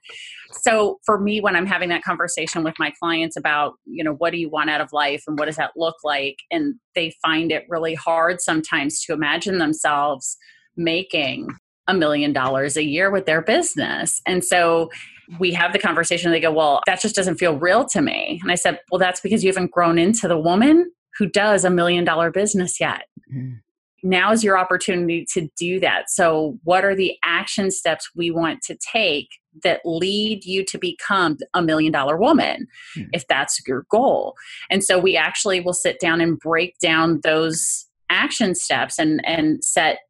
So 0.63 1.01
for 1.05 1.19
me, 1.19 1.41
when 1.41 1.57
I'm 1.57 1.67
having 1.67 1.89
that 1.89 2.05
conversation 2.05 2.63
with 2.63 2.75
my 2.79 2.93
clients 3.01 3.37
about, 3.37 3.75
you 3.87 4.05
know, 4.05 4.13
what 4.15 4.31
do 4.31 4.39
you 4.39 4.49
want 4.49 4.71
out 4.71 4.81
of 4.81 4.93
life 4.93 5.25
and 5.27 5.39
what 5.39 5.47
does 5.47 5.57
that 5.57 5.73
look 5.77 5.97
like, 6.05 6.37
and 6.51 6.77
they 6.95 7.15
find 7.23 7.51
it 7.51 7.65
really 7.69 7.95
hard 7.95 8.41
sometimes 8.41 9.03
to 9.05 9.13
imagine 9.13 9.59
themselves 9.59 10.37
making 10.77 11.49
a 11.87 11.95
million 11.95 12.33
dollars 12.33 12.77
a 12.77 12.85
year 12.85 13.11
with 13.11 13.27
their 13.27 13.43
business. 13.43 14.21
And 14.27 14.45
so 14.45 14.91
we 15.39 15.53
have 15.53 15.73
the 15.73 15.79
conversation, 15.79 16.31
they 16.31 16.41
go, 16.41 16.53
Well, 16.53 16.81
that 16.87 17.01
just 17.01 17.17
doesn't 17.17 17.37
feel 17.37 17.57
real 17.59 17.85
to 17.87 18.03
me. 18.03 18.41
And 18.43 18.51
I 18.51 18.55
said, 18.55 18.81
Well, 18.91 18.99
that's 18.99 19.21
because 19.21 19.43
you 19.43 19.51
haven't 19.51 19.71
grown 19.71 19.99
into 19.99 20.29
the 20.29 20.39
woman 20.39 20.91
who 21.19 21.27
does 21.27 21.65
a 21.65 21.71
million 21.71 22.05
dollar 22.05 22.31
business 22.31 22.81
yet. 22.81 23.05
Mm-hmm. 23.33 23.55
Now 24.03 24.33
is 24.33 24.45
your 24.45 24.59
opportunity 24.59 25.27
to 25.33 25.49
do 25.57 25.81
that. 25.81 26.11
So, 26.11 26.59
what 26.65 26.85
are 26.85 26.95
the 26.95 27.17
action 27.25 27.71
steps 27.71 28.11
we 28.15 28.31
want 28.31 28.61
to 28.63 28.77
take 28.77 29.29
that 29.63 29.81
lead 29.85 30.45
you 30.45 30.65
to 30.67 30.79
become 30.79 31.39
a 31.55 31.63
million 31.63 31.91
dollar 31.91 32.19
woman 32.19 32.67
mm-hmm. 32.97 33.09
if 33.15 33.27
that's 33.29 33.61
your 33.67 33.87
goal? 33.91 34.35
And 34.69 34.85
so, 34.85 34.99
we 34.99 35.17
actually 35.17 35.61
will 35.61 35.73
sit 35.73 36.01
down 36.01 36.21
and 36.21 36.39
break 36.39 36.79
down 36.81 37.21
those 37.23 37.87
action 38.11 38.55
steps 38.55 38.99
and 38.99 39.25
and 39.27 39.65
set 39.65 40.01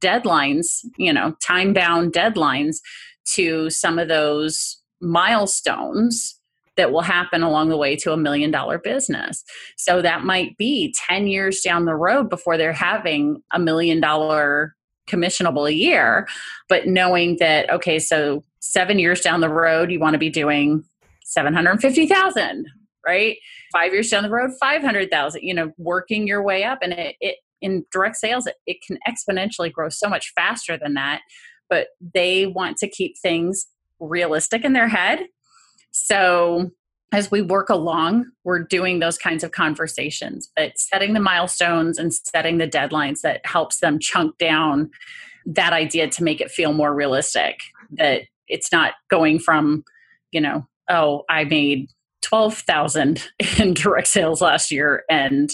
deadlines, 0.00 0.84
you 0.96 1.12
know, 1.12 1.34
time 1.42 1.72
bound 1.72 2.12
deadlines 2.12 2.76
to 3.34 3.70
some 3.70 3.98
of 3.98 4.08
those 4.08 4.80
milestones 5.00 6.38
that 6.76 6.92
will 6.92 7.02
happen 7.02 7.42
along 7.42 7.68
the 7.68 7.76
way 7.76 7.96
to 7.96 8.12
a 8.12 8.16
million 8.16 8.50
dollar 8.50 8.78
business. 8.78 9.44
So 9.76 10.00
that 10.00 10.24
might 10.24 10.56
be 10.56 10.94
10 11.08 11.26
years 11.26 11.60
down 11.60 11.84
the 11.84 11.96
road 11.96 12.30
before 12.30 12.56
they're 12.56 12.72
having 12.72 13.42
a 13.52 13.58
million 13.58 14.00
dollar 14.00 14.76
commissionable 15.08 15.68
a 15.68 15.74
year, 15.74 16.28
but 16.68 16.86
knowing 16.86 17.36
that, 17.40 17.68
okay, 17.70 17.98
so 17.98 18.44
seven 18.60 18.98
years 18.98 19.20
down 19.20 19.40
the 19.40 19.48
road, 19.48 19.90
you 19.90 19.98
want 19.98 20.14
to 20.14 20.18
be 20.18 20.30
doing 20.30 20.84
750,000, 21.24 22.66
right? 23.04 23.36
Five 23.72 23.92
years 23.92 24.10
down 24.10 24.22
the 24.22 24.30
road, 24.30 24.50
500,000, 24.60 25.42
you 25.42 25.54
know, 25.54 25.72
working 25.78 26.26
your 26.26 26.42
way 26.42 26.64
up. 26.64 26.78
And 26.82 26.92
it, 26.92 27.16
it 27.20 27.36
in 27.60 27.84
direct 27.92 28.16
sales 28.16 28.46
it, 28.46 28.56
it 28.66 28.78
can 28.86 28.98
exponentially 29.08 29.72
grow 29.72 29.88
so 29.88 30.08
much 30.08 30.32
faster 30.34 30.76
than 30.76 30.94
that 30.94 31.20
but 31.68 31.88
they 32.14 32.46
want 32.46 32.76
to 32.78 32.88
keep 32.88 33.18
things 33.18 33.66
realistic 34.00 34.64
in 34.64 34.72
their 34.72 34.88
head. 34.88 35.26
So 35.90 36.70
as 37.12 37.30
we 37.30 37.40
work 37.40 37.70
along 37.70 38.26
we're 38.44 38.62
doing 38.62 38.98
those 38.98 39.16
kinds 39.16 39.42
of 39.42 39.50
conversations 39.50 40.50
but 40.54 40.78
setting 40.78 41.14
the 41.14 41.20
milestones 41.20 41.98
and 41.98 42.12
setting 42.12 42.58
the 42.58 42.68
deadlines 42.68 43.22
that 43.22 43.40
helps 43.46 43.80
them 43.80 43.98
chunk 43.98 44.36
down 44.36 44.90
that 45.46 45.72
idea 45.72 46.06
to 46.06 46.22
make 46.22 46.42
it 46.42 46.50
feel 46.50 46.74
more 46.74 46.94
realistic 46.94 47.60
that 47.90 48.24
it's 48.46 48.70
not 48.70 48.92
going 49.08 49.38
from 49.38 49.82
you 50.32 50.40
know 50.40 50.66
oh 50.90 51.24
i 51.30 51.44
made 51.44 51.88
12,000 52.20 53.26
in 53.58 53.72
direct 53.72 54.08
sales 54.08 54.42
last 54.42 54.70
year 54.70 55.04
and 55.08 55.48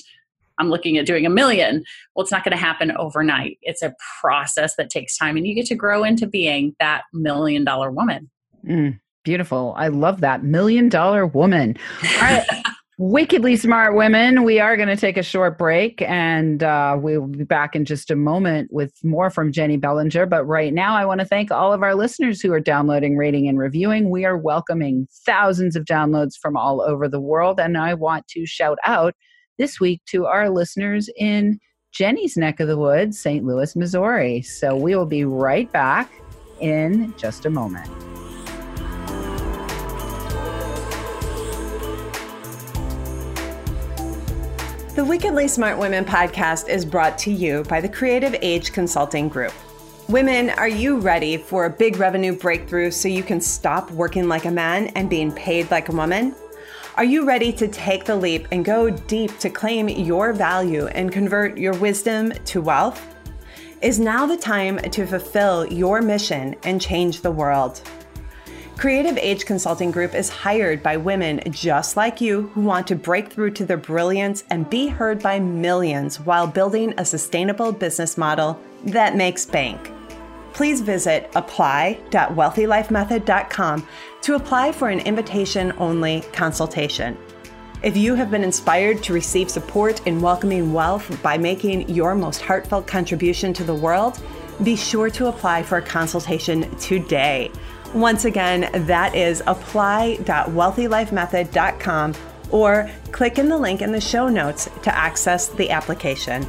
I'm 0.59 0.71
looking 0.71 0.99
at 0.99 1.07
doing 1.07 1.27
a 1.27 1.31
million. 1.31 1.85
Well, 2.15 2.23
it's 2.23 2.33
not 2.33 2.45
going 2.45 2.53
to 2.53 2.63
happen 2.63 2.97
overnight. 2.97 3.59
It's 3.63 3.83
a 3.83 3.95
process 4.21 4.77
that 4.77 4.91
takes 4.91 5.17
time, 5.17 5.37
and 5.37 5.47
you 5.47 5.55
get 5.55 5.67
to 5.67 5.75
grow 5.75 6.05
into 6.05 6.27
being 6.27 6.75
that 6.81 7.03
million 7.13 7.65
dollar 7.65 7.91
woman. 7.91 8.31
Mm, 8.67 8.99
beautiful. 9.25 9.75
I 9.77 9.89
love 9.89 10.21
that. 10.21 10.45
Million 10.45 10.89
dollar 10.89 11.27
woman. 11.27 11.77
All 12.03 12.21
right. 12.21 12.47
Wickedly 12.97 13.57
smart 13.57 13.97
women. 13.97 14.45
We 14.45 14.61
are 14.61 14.77
going 14.77 14.89
to 14.89 14.97
take 14.97 15.17
a 15.17 15.23
short 15.25 15.59
break 15.59 16.01
and 16.03 16.63
uh, 16.63 16.97
we 16.97 17.19
will 17.19 17.27
be 17.27 17.43
back 17.43 17.75
in 17.75 17.85
just 17.85 18.09
a 18.09 18.15
moment 18.15 18.73
with 18.73 18.93
more 19.03 19.31
from 19.31 19.51
Jenny 19.51 19.77
Bellinger. 19.77 20.27
But 20.27 20.45
right 20.45 20.73
now, 20.73 20.95
I 20.95 21.05
want 21.05 21.19
to 21.19 21.27
thank 21.27 21.51
all 21.51 21.73
of 21.73 21.83
our 21.83 21.97
listeners 21.97 22.41
who 22.41 22.53
are 22.53 22.61
downloading, 22.61 23.17
rating, 23.17 23.49
and 23.49 23.59
reviewing. 23.59 24.11
We 24.11 24.25
are 24.25 24.39
welcoming 24.39 25.09
thousands 25.27 25.75
of 25.75 25.87
downloads 25.87 26.39
from 26.41 26.57
all 26.57 26.81
over 26.83 27.09
the 27.09 27.21
world. 27.21 27.59
And 27.59 27.77
I 27.77 27.95
want 27.95 28.29
to 28.29 28.47
shout 28.47 28.79
out 28.85 29.17
this 29.59 29.81
week 29.81 30.03
to 30.07 30.27
our 30.27 30.51
listeners 30.51 31.09
in 31.17 31.61
Jenny's 31.93 32.37
neck 32.37 32.61
of 32.61 32.69
the 32.69 32.77
woods, 32.77 33.19
St. 33.19 33.45
Louis, 33.45 33.77
Missouri. 33.77 34.43
So 34.43 34.75
we 34.75 34.97
will 34.97 35.07
be 35.07 35.25
right 35.25 35.71
back 35.73 36.11
in 36.61 37.15
just 37.17 37.47
a 37.47 37.51
moment. 37.51 37.89
The 44.95 45.05
Wickedly 45.05 45.49
Smart 45.49 45.79
Women 45.79 46.05
podcast 46.05 46.69
is 46.69 46.85
brought 46.85 47.19
to 47.19 47.31
you 47.33 47.65
by 47.65 47.81
the 47.81 47.89
Creative 47.89 48.35
Age 48.41 48.73
Consulting 48.73 49.29
Group. 49.29 49.53
Women, 50.09 50.51
are 50.51 50.69
you 50.69 50.99
ready 50.99 51.37
for 51.37 51.65
a 51.65 51.71
big 51.71 51.97
revenue 51.97 52.37
breakthrough 52.37 52.91
so 52.91 53.09
you 53.09 53.23
can 53.23 53.41
stop 53.41 53.91
working 53.91 54.29
like 54.29 54.45
a 54.45 54.51
man 54.51 54.89
and 54.89 55.11
being 55.11 55.33
paid 55.33 55.71
like 55.71 55.89
a 55.89 55.93
woman? 55.93 56.35
Are 56.97 57.05
you 57.05 57.27
ready 57.27 57.53
to 57.55 57.67
take 57.67 58.05
the 58.05 58.15
leap 58.15 58.47
and 58.53 58.65
go 58.65 58.89
deep 58.89 59.37
to 59.41 59.51
claim 59.51 59.89
your 59.89 60.33
value 60.33 60.87
and 60.87 61.11
convert 61.11 61.59
your 61.59 61.73
wisdom 61.75 62.31
to 62.45 62.61
wealth? 62.61 63.05
Is 63.83 63.99
now 63.99 64.27
the 64.27 64.37
time 64.37 64.79
to 64.79 65.05
fulfill 65.05 65.67
your 65.67 66.01
mission 66.01 66.55
and 66.63 66.81
change 66.81 67.21
the 67.21 67.33
world? 67.33 67.83
Creative 68.77 69.19
Age 69.19 69.45
Consulting 69.45 69.91
Group 69.91 70.15
is 70.15 70.29
hired 70.29 70.85
by 70.85 70.97
women 70.97 71.41
just 71.51 71.97
like 71.97 72.21
you 72.21 72.43
who 72.55 72.61
want 72.61 72.87
to 72.87 72.95
break 72.95 73.33
through 73.33 73.51
to 73.53 73.67
their 73.67 73.77
brilliance 73.77 74.45
and 74.51 74.71
be 74.71 74.87
heard 74.87 75.21
by 75.21 75.41
millions 75.41 76.21
while 76.21 76.47
building 76.47 76.95
a 76.97 77.05
sustainable 77.05 77.73
business 77.73 78.17
model 78.17 78.61
that 78.85 79.17
makes 79.17 79.45
bank 79.45 79.91
please 80.55 80.81
visit 80.81 81.31
apply.wealthylifemethod.com 81.35 83.87
to 84.23 84.37
apply 84.37 84.73
for 84.73 84.89
an 84.89 85.01
invitation 85.01 85.75
only 85.79 86.23
consultation. 86.33 87.19
If 87.83 87.99
you 87.99 88.15
have 88.15 88.31
been 88.31 88.45
inspired 88.45 89.03
to 89.03 89.13
receive 89.13 89.51
support 89.51 90.07
in 90.07 90.23
welcoming 90.23 90.73
wealth 90.73 91.23
by 91.23 91.37
making 91.37 91.91
your 91.91 92.15
most 92.15 92.41
heartfelt 92.41 92.87
contribution 92.87 93.53
to 93.53 93.65
the 93.65 93.75
world, 93.75 94.19
be 94.63 94.77
sure 94.77 95.11
to 95.11 95.27
apply 95.27 95.65
for 95.65 95.79
a 95.79 95.83
consultation 95.83 96.73
today. 96.79 97.51
Once 97.93 98.25
again, 98.25 98.71
that 98.87 99.13
is 99.15 99.43
apply.wealthylifemethod.com 99.47 102.15
or 102.51 102.91
click 103.13 103.39
in 103.39 103.49
the 103.49 103.59
link 103.59 103.81
in 103.83 103.93
the 103.93 104.01
show 104.01 104.29
notes 104.29 104.71
to 104.83 104.97
access 104.97 105.49
the 105.49 105.71
application. 105.71 106.47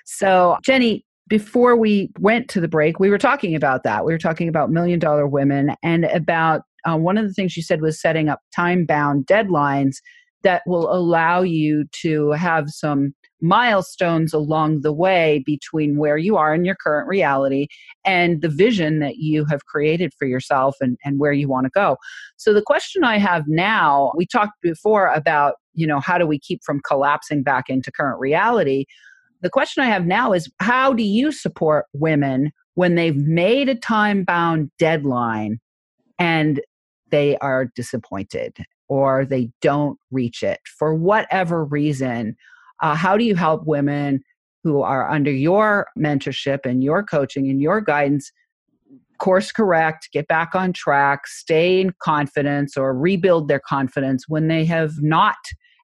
So, 0.08 0.56
Jenny, 0.62 1.04
before 1.28 1.76
we 1.76 2.10
went 2.20 2.48
to 2.50 2.60
the 2.60 2.68
break, 2.68 3.00
we 3.00 3.10
were 3.10 3.18
talking 3.18 3.56
about 3.56 3.82
that. 3.82 4.04
We 4.04 4.12
were 4.12 4.18
talking 4.18 4.48
about 4.48 4.70
million 4.70 5.00
dollar 5.00 5.26
women 5.26 5.74
and 5.82 6.04
about 6.04 6.62
uh, 6.88 6.96
one 6.96 7.18
of 7.18 7.26
the 7.26 7.32
things 7.32 7.56
you 7.56 7.62
said 7.62 7.80
was 7.80 8.00
setting 8.00 8.28
up 8.28 8.40
time 8.54 8.86
bound 8.86 9.26
deadlines 9.26 9.96
that 10.42 10.62
will 10.66 10.92
allow 10.92 11.42
you 11.42 11.84
to 12.02 12.30
have 12.32 12.70
some 12.70 13.14
milestones 13.40 14.32
along 14.32 14.80
the 14.80 14.92
way 14.92 15.42
between 15.44 15.98
where 15.98 16.16
you 16.16 16.36
are 16.36 16.54
in 16.54 16.64
your 16.64 16.74
current 16.74 17.08
reality 17.08 17.66
and 18.04 18.40
the 18.40 18.48
vision 18.48 18.98
that 19.00 19.16
you 19.16 19.44
have 19.44 19.66
created 19.66 20.12
for 20.18 20.26
yourself 20.26 20.76
and, 20.80 20.96
and 21.04 21.18
where 21.18 21.32
you 21.32 21.48
want 21.48 21.64
to 21.64 21.70
go. 21.70 21.96
So 22.36 22.54
the 22.54 22.62
question 22.62 23.04
I 23.04 23.18
have 23.18 23.44
now, 23.46 24.12
we 24.16 24.26
talked 24.26 24.60
before 24.62 25.08
about, 25.08 25.56
you 25.74 25.86
know, 25.86 26.00
how 26.00 26.16
do 26.18 26.26
we 26.26 26.38
keep 26.38 26.62
from 26.64 26.80
collapsing 26.86 27.42
back 27.42 27.64
into 27.68 27.92
current 27.92 28.18
reality? 28.18 28.86
The 29.42 29.50
question 29.50 29.82
I 29.82 29.88
have 29.88 30.06
now 30.06 30.32
is 30.32 30.50
how 30.60 30.92
do 30.92 31.02
you 31.02 31.30
support 31.30 31.86
women 31.92 32.52
when 32.74 32.94
they've 32.94 33.16
made 33.16 33.68
a 33.68 33.74
time 33.74 34.24
bound 34.24 34.70
deadline 34.78 35.60
and 36.18 36.60
they 37.10 37.36
are 37.38 37.66
disappointed 37.76 38.56
or 38.88 39.24
they 39.24 39.50
don't 39.60 39.98
reach 40.10 40.42
it 40.42 40.60
for 40.78 40.94
whatever 40.94 41.64
reason? 41.64 42.36
Uh, 42.82 42.94
how 42.94 43.16
do 43.16 43.24
you 43.24 43.34
help 43.34 43.66
women 43.66 44.22
who 44.62 44.82
are 44.82 45.10
under 45.10 45.30
your 45.30 45.86
mentorship 45.98 46.60
and 46.64 46.82
your 46.82 47.02
coaching 47.02 47.48
and 47.48 47.60
your 47.60 47.80
guidance 47.80 48.32
course 49.18 49.52
correct, 49.52 50.08
get 50.12 50.28
back 50.28 50.54
on 50.54 50.72
track, 50.72 51.26
stay 51.26 51.80
in 51.80 51.92
confidence 52.02 52.76
or 52.76 52.94
rebuild 52.94 53.48
their 53.48 53.60
confidence 53.60 54.24
when 54.28 54.48
they 54.48 54.64
have 54.64 55.02
not 55.02 55.36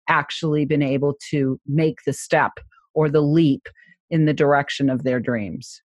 actually 0.08 0.64
been 0.64 0.82
able 0.82 1.16
to 1.30 1.58
make 1.66 1.98
the 2.04 2.12
step 2.12 2.52
or 2.94 3.08
the 3.08 3.22
leap 3.22 3.68
in 4.10 4.26
the 4.26 4.34
direction 4.34 4.90
of 4.90 5.04
their 5.04 5.20
dreams? 5.20 5.80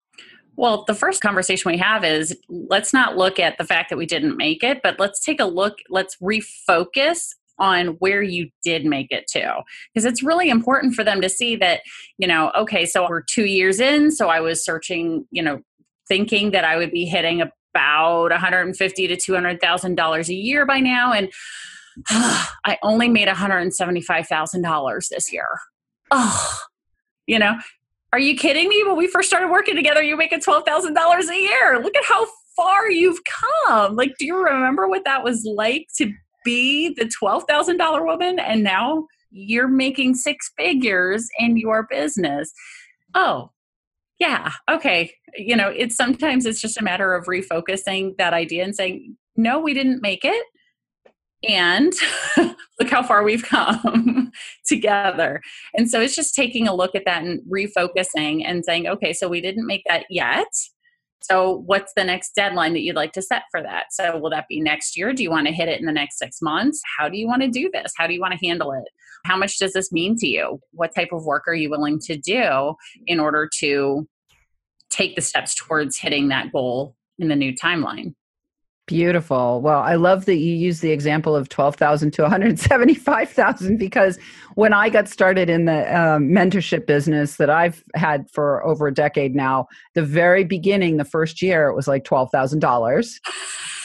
Well, 0.57 0.85
the 0.87 0.95
first 0.95 1.21
conversation 1.21 1.71
we 1.71 1.79
have 1.79 2.05
is 2.05 2.37
let's 2.49 2.93
not 2.93 3.17
look 3.17 3.39
at 3.39 3.59
the 3.59 3.65
fact 3.65 3.91
that 3.91 3.99
we 3.99 4.07
didn't 4.07 4.37
make 4.37 4.63
it, 4.63 4.81
but 4.83 4.99
let's 4.99 5.23
take 5.23 5.41
a 5.41 5.45
look, 5.45 5.79
let's 5.91 6.17
refocus 6.17 7.35
on 7.59 7.89
where 7.99 8.23
you 8.23 8.51
did 8.63 8.85
make 8.85 9.11
it 9.11 9.27
to. 9.29 9.63
Because 9.93 10.05
it's 10.05 10.23
really 10.23 10.51
important 10.51 10.95
for 10.95 11.05
them 11.05 11.21
to 11.21 11.29
see 11.29 11.57
that 11.57 11.81
you 12.19 12.27
know 12.27 12.53
okay 12.57 12.85
so 12.87 13.09
we're 13.09 13.23
two 13.23 13.47
years 13.47 13.81
in 13.81 14.11
so 14.11 14.29
i 14.29 14.41
was 14.41 14.65
searching 14.65 15.27
you 15.31 15.43
know 15.43 15.61
thinking 16.09 16.51
that 16.51 16.65
i 16.65 16.77
would 16.77 16.91
be 16.91 17.05
hitting 17.05 17.41
about 17.41 18.31
150 18.31 19.09
to 19.09 19.17
200 19.17 19.61
thousand 19.61 19.95
dollars 19.95 20.29
a 20.29 20.35
year 20.35 20.67
by 20.67 20.81
now 20.81 21.13
and 21.13 21.31
i 22.11 22.79
only 22.83 23.09
made 23.09 23.29
175 23.29 24.27
thousand 24.27 24.63
dollars 24.63 25.09
this 25.09 25.33
year. 25.33 25.49
Oh 26.11 26.59
you 27.27 27.39
know 27.39 27.55
are 28.13 28.19
you 28.19 28.37
kidding 28.37 28.69
me 28.69 28.85
when 28.85 28.97
we 28.97 29.07
first 29.07 29.29
started 29.29 29.51
working 29.51 29.77
together 29.77 30.03
you 30.03 30.17
making 30.17 30.41
$12000 30.41 31.29
a 31.29 31.41
year 31.41 31.81
look 31.83 31.97
at 31.97 32.05
how 32.05 32.27
far 32.57 32.91
you've 32.91 33.21
come 33.25 33.95
like 33.97 34.15
do 34.19 34.27
you 34.27 34.37
remember 34.37 34.89
what 34.89 35.05
that 35.05 35.23
was 35.23 35.45
like 35.45 35.87
to 35.97 36.13
be 36.45 36.95
the 36.95 37.11
$12,000 37.23 38.07
woman 38.07 38.39
and 38.39 38.63
now 38.63 39.05
you're 39.37 39.69
making 39.69 40.15
six 40.15 40.51
figures 40.57 41.29
in 41.39 41.57
your 41.57 41.87
business. 41.91 42.51
Oh, 43.15 43.51
yeah, 44.19 44.53
okay. 44.71 45.13
You 45.37 45.57
know, 45.57 45.69
it's 45.69 45.97
sometimes 45.97 46.47
it's 46.47 46.61
just 46.61 46.81
a 46.81 46.85
matter 46.85 47.15
of 47.15 47.27
refocusing 47.27 48.17
that 48.17 48.33
idea 48.33 48.65
and 48.65 48.75
saying, 48.75 49.17
no, 49.37 49.61
we 49.61 49.75
didn't 49.75 50.01
make 50.01 50.25
it. 50.25 50.47
And 51.49 51.93
look 52.37 52.91
how 52.91 53.03
far 53.03 53.23
we've 53.23 53.45
come 53.45 54.33
together. 54.67 55.41
And 55.75 55.91
so 55.91 56.01
it's 56.01 56.17
just 56.17 56.35
taking 56.35 56.67
a 56.67 56.75
look 56.75 56.95
at 56.95 57.05
that 57.05 57.23
and 57.23 57.41
refocusing 57.51 58.43
and 58.45 58.65
saying, 58.65 58.87
okay, 58.87 59.13
so 59.13 59.29
we 59.29 59.41
didn't 59.41 59.67
make 59.67 59.83
that 59.87 60.07
yet 60.11 60.49
so, 61.23 61.63
what's 61.67 61.93
the 61.97 62.05
next 62.05 62.37
deadline 62.37 62.73
that 62.75 62.83
you'd 62.83 62.95
like 62.95 63.13
to 63.13 63.23
set 63.23 63.43
for 63.51 63.61
that? 63.61 63.87
So, 63.91 64.17
will 64.17 64.31
that 64.31 64.47
be 64.49 64.61
next 64.61 64.97
year? 64.97 65.13
Do 65.13 65.25
you 65.25 65.31
want 65.31 65.49
to 65.49 65.53
hit 65.53 65.69
it 65.69 65.81
in 65.81 65.87
the 65.87 65.93
next 65.93 66.19
six 66.19 66.41
months? 66.41 66.81
How 66.99 67.09
do 67.09 67.19
you 67.19 67.27
want 67.27 67.43
to 67.43 67.49
do 67.49 67.69
this? 67.73 67.93
How 67.97 68.07
do 68.07 68.15
you 68.15 68.21
want 68.21 68.35
to 68.39 68.47
handle 68.47 68.73
it? 68.73 68.85
How 69.25 69.37
much 69.37 69.59
does 69.59 69.73
this 69.73 69.91
mean 69.91 70.17
to 70.19 70.27
you? 70.29 70.61
What 70.71 70.95
type 70.95 71.09
of 71.13 71.25
work 71.25 71.45
are 71.49 71.55
you 71.55 71.69
willing 71.69 71.99
to 72.01 72.17
do 72.17 72.75
in 73.07 73.19
order 73.19 73.49
to 73.59 74.07
take 74.89 75.17
the 75.17 75.23
steps 75.23 75.55
towards 75.55 75.99
hitting 75.99 76.29
that 76.29 76.53
goal 76.53 76.95
in 77.19 77.29
the 77.29 77.37
new 77.37 77.53
timeline? 77.53 78.15
Beautiful. 78.87 79.61
Well, 79.63 79.81
I 79.81 79.97
love 79.97 80.27
that 80.27 80.37
you 80.37 80.55
use 80.55 80.79
the 80.79 80.93
example 80.93 81.35
of 81.35 81.49
12,000 81.49 82.13
to 82.13 82.23
175,000 82.23 83.79
because 83.79 84.17
when 84.55 84.73
I 84.73 84.91
got 84.91 85.09
started 85.09 85.51
in 85.51 85.65
the 85.65 85.83
um, 85.93 86.29
mentorship 86.29 86.87
business 86.87 87.35
that 87.37 87.51
I've 87.51 87.83
had 87.97 88.31
for 88.31 88.65
over 88.65 88.87
a 88.87 88.95
decade 88.95 89.35
now, 89.35 89.67
the 89.95 90.05
very 90.05 90.45
beginning, 90.45 90.99
the 90.99 91.05
first 91.05 91.43
year, 91.43 91.69
it 91.69 91.75
was 91.75 91.89
like 91.89 92.05
$12,000. 92.05 93.21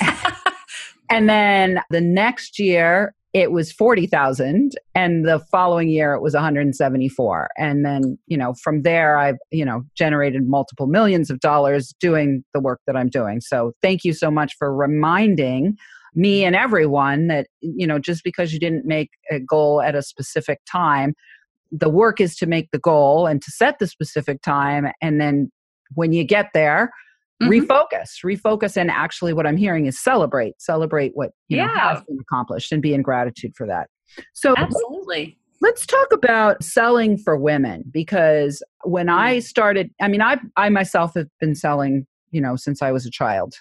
and 1.09 1.27
then 1.27 1.81
the 1.89 2.01
next 2.01 2.59
year, 2.59 3.15
it 3.33 3.51
was 3.51 3.71
40,000 3.71 4.73
and 4.93 5.25
the 5.25 5.39
following 5.51 5.89
year 5.89 6.13
it 6.13 6.21
was 6.21 6.33
174 6.33 7.49
and 7.57 7.85
then 7.85 8.17
you 8.27 8.37
know 8.37 8.53
from 8.61 8.81
there 8.81 9.17
I've 9.17 9.37
you 9.51 9.65
know 9.65 9.83
generated 9.95 10.47
multiple 10.47 10.87
millions 10.87 11.29
of 11.29 11.39
dollars 11.39 11.93
doing 11.99 12.43
the 12.53 12.59
work 12.59 12.81
that 12.87 12.95
I'm 12.95 13.09
doing. 13.09 13.41
So 13.41 13.73
thank 13.81 14.03
you 14.03 14.13
so 14.13 14.29
much 14.29 14.55
for 14.57 14.75
reminding 14.75 15.77
me 16.13 16.43
and 16.43 16.55
everyone 16.55 17.27
that 17.27 17.47
you 17.61 17.87
know 17.87 17.99
just 17.99 18.23
because 18.23 18.51
you 18.53 18.59
didn't 18.59 18.85
make 18.85 19.11
a 19.29 19.39
goal 19.39 19.81
at 19.81 19.95
a 19.95 20.01
specific 20.01 20.59
time 20.69 21.13
the 21.71 21.89
work 21.89 22.19
is 22.19 22.35
to 22.35 22.45
make 22.45 22.69
the 22.71 22.79
goal 22.79 23.25
and 23.27 23.41
to 23.41 23.51
set 23.51 23.79
the 23.79 23.87
specific 23.87 24.41
time. 24.41 24.91
And 25.01 25.21
then 25.21 25.51
when 25.95 26.11
you 26.11 26.23
get 26.23 26.49
there 26.53 26.91
mm-hmm. 27.41 27.51
refocus 27.51 28.23
refocus 28.23 28.77
and 28.77 28.91
actually 28.91 29.33
what 29.33 29.45
i'm 29.45 29.57
hearing 29.57 29.85
is 29.85 29.99
celebrate 29.99 30.59
celebrate 30.59 31.11
what 31.15 31.31
you 31.47 31.57
yeah. 31.57 31.67
know 31.67 31.73
has 31.73 32.03
been 32.03 32.17
accomplished 32.19 32.71
and 32.71 32.81
be 32.81 32.93
in 32.93 33.01
gratitude 33.01 33.53
for 33.55 33.65
that 33.67 33.89
so 34.33 34.53
absolutely 34.57 35.37
let's 35.61 35.85
talk 35.85 36.11
about 36.11 36.61
selling 36.63 37.17
for 37.17 37.37
women 37.37 37.83
because 37.91 38.63
when 38.83 39.09
i 39.09 39.37
mm. 39.37 39.43
started 39.43 39.89
i 40.01 40.07
mean 40.07 40.21
i 40.21 40.37
i 40.57 40.69
myself 40.69 41.13
have 41.15 41.27
been 41.39 41.55
selling 41.55 42.05
you 42.31 42.41
know 42.41 42.55
since 42.55 42.81
i 42.81 42.91
was 42.91 43.05
a 43.05 43.11
child 43.11 43.55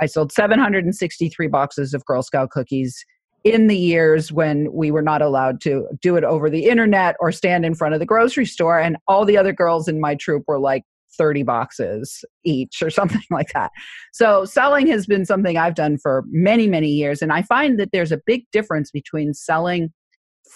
i 0.00 0.06
sold 0.06 0.32
763 0.32 1.48
boxes 1.48 1.94
of 1.94 2.04
girl 2.04 2.22
scout 2.22 2.50
cookies 2.50 3.04
in 3.46 3.68
the 3.68 3.76
years 3.76 4.32
when 4.32 4.72
we 4.72 4.90
were 4.90 5.02
not 5.02 5.22
allowed 5.22 5.60
to 5.60 5.86
do 6.02 6.16
it 6.16 6.24
over 6.24 6.50
the 6.50 6.64
internet 6.64 7.14
or 7.20 7.30
stand 7.30 7.64
in 7.64 7.76
front 7.76 7.94
of 7.94 8.00
the 8.00 8.06
grocery 8.06 8.44
store 8.44 8.80
and 8.80 8.96
all 9.06 9.24
the 9.24 9.36
other 9.36 9.52
girls 9.52 9.86
in 9.86 10.00
my 10.00 10.16
troop 10.16 10.42
were 10.48 10.58
like 10.58 10.82
30 11.16 11.42
boxes 11.42 12.24
each 12.44 12.82
or 12.82 12.90
something 12.98 13.22
like 13.30 13.48
that. 13.54 13.70
So 14.12 14.44
selling 14.44 14.86
has 14.88 15.06
been 15.06 15.24
something 15.24 15.56
I've 15.56 15.74
done 15.74 15.98
for 15.98 16.24
many, 16.28 16.68
many 16.68 16.88
years. 16.88 17.22
And 17.22 17.32
I 17.32 17.42
find 17.42 17.78
that 17.80 17.90
there's 17.92 18.12
a 18.12 18.20
big 18.26 18.44
difference 18.52 18.90
between 18.90 19.34
selling 19.34 19.92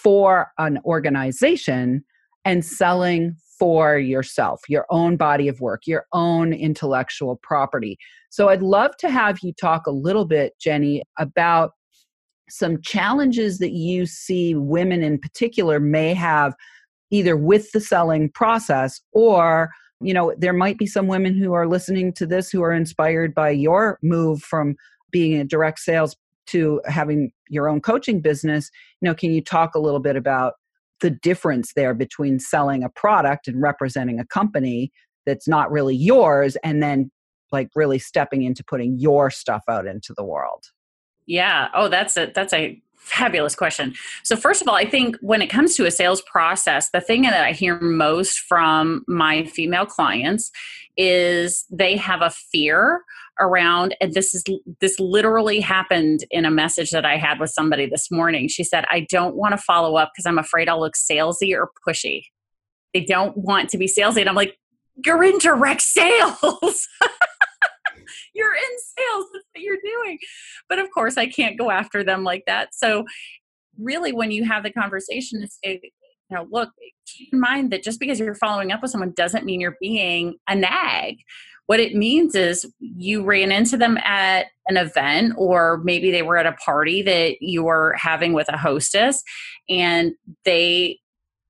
for 0.03 0.51
an 0.57 0.79
organization 0.85 2.03
and 2.45 2.65
selling 2.65 3.35
for 3.59 3.97
yourself, 3.97 4.61
your 4.67 4.87
own 4.89 5.17
body 5.17 5.47
of 5.47 5.61
work, 5.61 5.85
your 5.85 6.05
own 6.13 6.51
intellectual 6.51 7.39
property. 7.43 7.97
So 8.31 8.49
I'd 8.49 8.63
love 8.63 8.97
to 8.97 9.09
have 9.09 9.39
you 9.43 9.53
talk 9.53 9.85
a 9.85 9.91
little 9.91 10.25
bit, 10.25 10.53
Jenny, 10.59 11.03
about 11.19 11.73
some 12.49 12.81
challenges 12.81 13.59
that 13.59 13.71
you 13.71 14.05
see 14.05 14.55
women 14.55 15.03
in 15.03 15.19
particular 15.19 15.79
may 15.79 16.13
have 16.13 16.53
either 17.11 17.37
with 17.37 17.71
the 17.71 17.79
selling 17.79 18.31
process 18.31 18.99
or 19.11 19.69
you 20.01 20.13
know 20.13 20.33
there 20.37 20.53
might 20.53 20.77
be 20.77 20.85
some 20.85 21.07
women 21.07 21.35
who 21.35 21.53
are 21.53 21.67
listening 21.67 22.13
to 22.13 22.25
this 22.25 22.49
who 22.49 22.61
are 22.61 22.73
inspired 22.73 23.33
by 23.33 23.49
your 23.49 23.99
move 24.01 24.41
from 24.41 24.75
being 25.11 25.39
a 25.39 25.43
direct 25.43 25.79
sales 25.79 26.15
to 26.47 26.81
having 26.85 27.31
your 27.49 27.69
own 27.69 27.81
coaching 27.81 28.21
business. 28.21 28.69
You 29.01 29.07
know 29.07 29.15
can 29.15 29.31
you 29.31 29.41
talk 29.41 29.75
a 29.75 29.79
little 29.79 29.99
bit 29.99 30.15
about 30.15 30.53
the 31.01 31.09
difference 31.09 31.73
there 31.73 31.93
between 31.93 32.39
selling 32.39 32.83
a 32.83 32.89
product 32.89 33.47
and 33.47 33.61
representing 33.61 34.19
a 34.19 34.25
company 34.25 34.91
that's 35.25 35.47
not 35.47 35.71
really 35.71 35.95
yours 35.95 36.55
and 36.63 36.81
then 36.81 37.11
like 37.51 37.69
really 37.75 37.99
stepping 37.99 38.43
into 38.43 38.63
putting 38.63 38.97
your 38.97 39.29
stuff 39.29 39.63
out 39.69 39.85
into 39.85 40.13
the 40.15 40.23
world? 40.23 40.63
Yeah. 41.25 41.69
Oh 41.73 41.87
that's 41.87 42.17
a 42.17 42.31
that's 42.33 42.53
a 42.53 42.81
fabulous 43.01 43.55
question. 43.55 43.93
So 44.23 44.35
first 44.35 44.61
of 44.61 44.67
all 44.67 44.75
i 44.75 44.85
think 44.85 45.17
when 45.21 45.41
it 45.41 45.49
comes 45.49 45.75
to 45.75 45.85
a 45.85 45.91
sales 45.91 46.21
process 46.21 46.89
the 46.91 47.01
thing 47.01 47.23
that 47.23 47.43
i 47.43 47.51
hear 47.51 47.79
most 47.79 48.39
from 48.39 49.03
my 49.07 49.43
female 49.45 49.85
clients 49.85 50.51
is 50.97 51.65
they 51.69 51.97
have 51.97 52.21
a 52.21 52.29
fear 52.29 53.01
around 53.39 53.95
and 53.99 54.13
this 54.13 54.35
is 54.35 54.43
this 54.79 54.99
literally 54.99 55.59
happened 55.59 56.25
in 56.29 56.45
a 56.45 56.51
message 56.51 56.91
that 56.91 57.05
i 57.05 57.17
had 57.17 57.39
with 57.39 57.49
somebody 57.49 57.87
this 57.87 58.11
morning. 58.11 58.47
She 58.47 58.63
said 58.63 58.85
i 58.89 59.05
don't 59.09 59.35
want 59.35 59.53
to 59.53 59.57
follow 59.57 59.95
up 59.95 60.11
because 60.13 60.25
i'm 60.25 60.37
afraid 60.37 60.69
i'll 60.69 60.79
look 60.79 60.95
salesy 60.95 61.53
or 61.55 61.69
pushy. 61.87 62.25
They 62.93 63.03
don't 63.03 63.35
want 63.35 63.69
to 63.69 63.77
be 63.77 63.87
salesy. 63.87 64.21
And 64.21 64.29
i'm 64.29 64.35
like 64.35 64.57
you're 65.05 65.23
in 65.23 65.37
direct 65.39 65.81
sales 65.81 66.87
you're 68.33 68.53
in 68.53 68.61
sales 68.61 69.25
that's 69.33 69.45
what 69.53 69.61
you're 69.61 69.77
doing. 69.83 70.17
But 70.69 70.79
of 70.79 70.89
course 70.91 71.17
i 71.17 71.27
can't 71.27 71.57
go 71.57 71.71
after 71.71 72.03
them 72.03 72.23
like 72.23 72.43
that. 72.47 72.73
So 72.73 73.05
really 73.79 74.11
when 74.11 74.31
you 74.31 74.45
have 74.45 74.63
the 74.63 74.71
conversation 74.71 75.41
to 75.41 75.47
say 75.47 75.79
you 75.83 76.37
know 76.37 76.47
look 76.51 76.69
keep 77.05 77.29
in 77.33 77.39
mind 77.39 77.71
that 77.71 77.83
just 77.83 77.99
because 77.99 78.19
you're 78.19 78.35
following 78.35 78.71
up 78.71 78.81
with 78.81 78.91
someone 78.91 79.13
doesn't 79.15 79.45
mean 79.45 79.61
you're 79.61 79.77
being 79.79 80.35
a 80.47 80.55
nag. 80.55 81.17
What 81.67 81.79
it 81.79 81.95
means 81.95 82.35
is 82.35 82.69
you 82.79 83.23
ran 83.23 83.51
into 83.51 83.77
them 83.77 83.97
at 84.03 84.47
an 84.67 84.77
event 84.77 85.33
or 85.37 85.79
maybe 85.83 86.11
they 86.11 86.21
were 86.21 86.37
at 86.37 86.45
a 86.45 86.51
party 86.53 87.01
that 87.03 87.41
you 87.41 87.63
were 87.63 87.95
having 87.97 88.33
with 88.33 88.49
a 88.49 88.57
hostess 88.57 89.23
and 89.69 90.13
they 90.43 90.99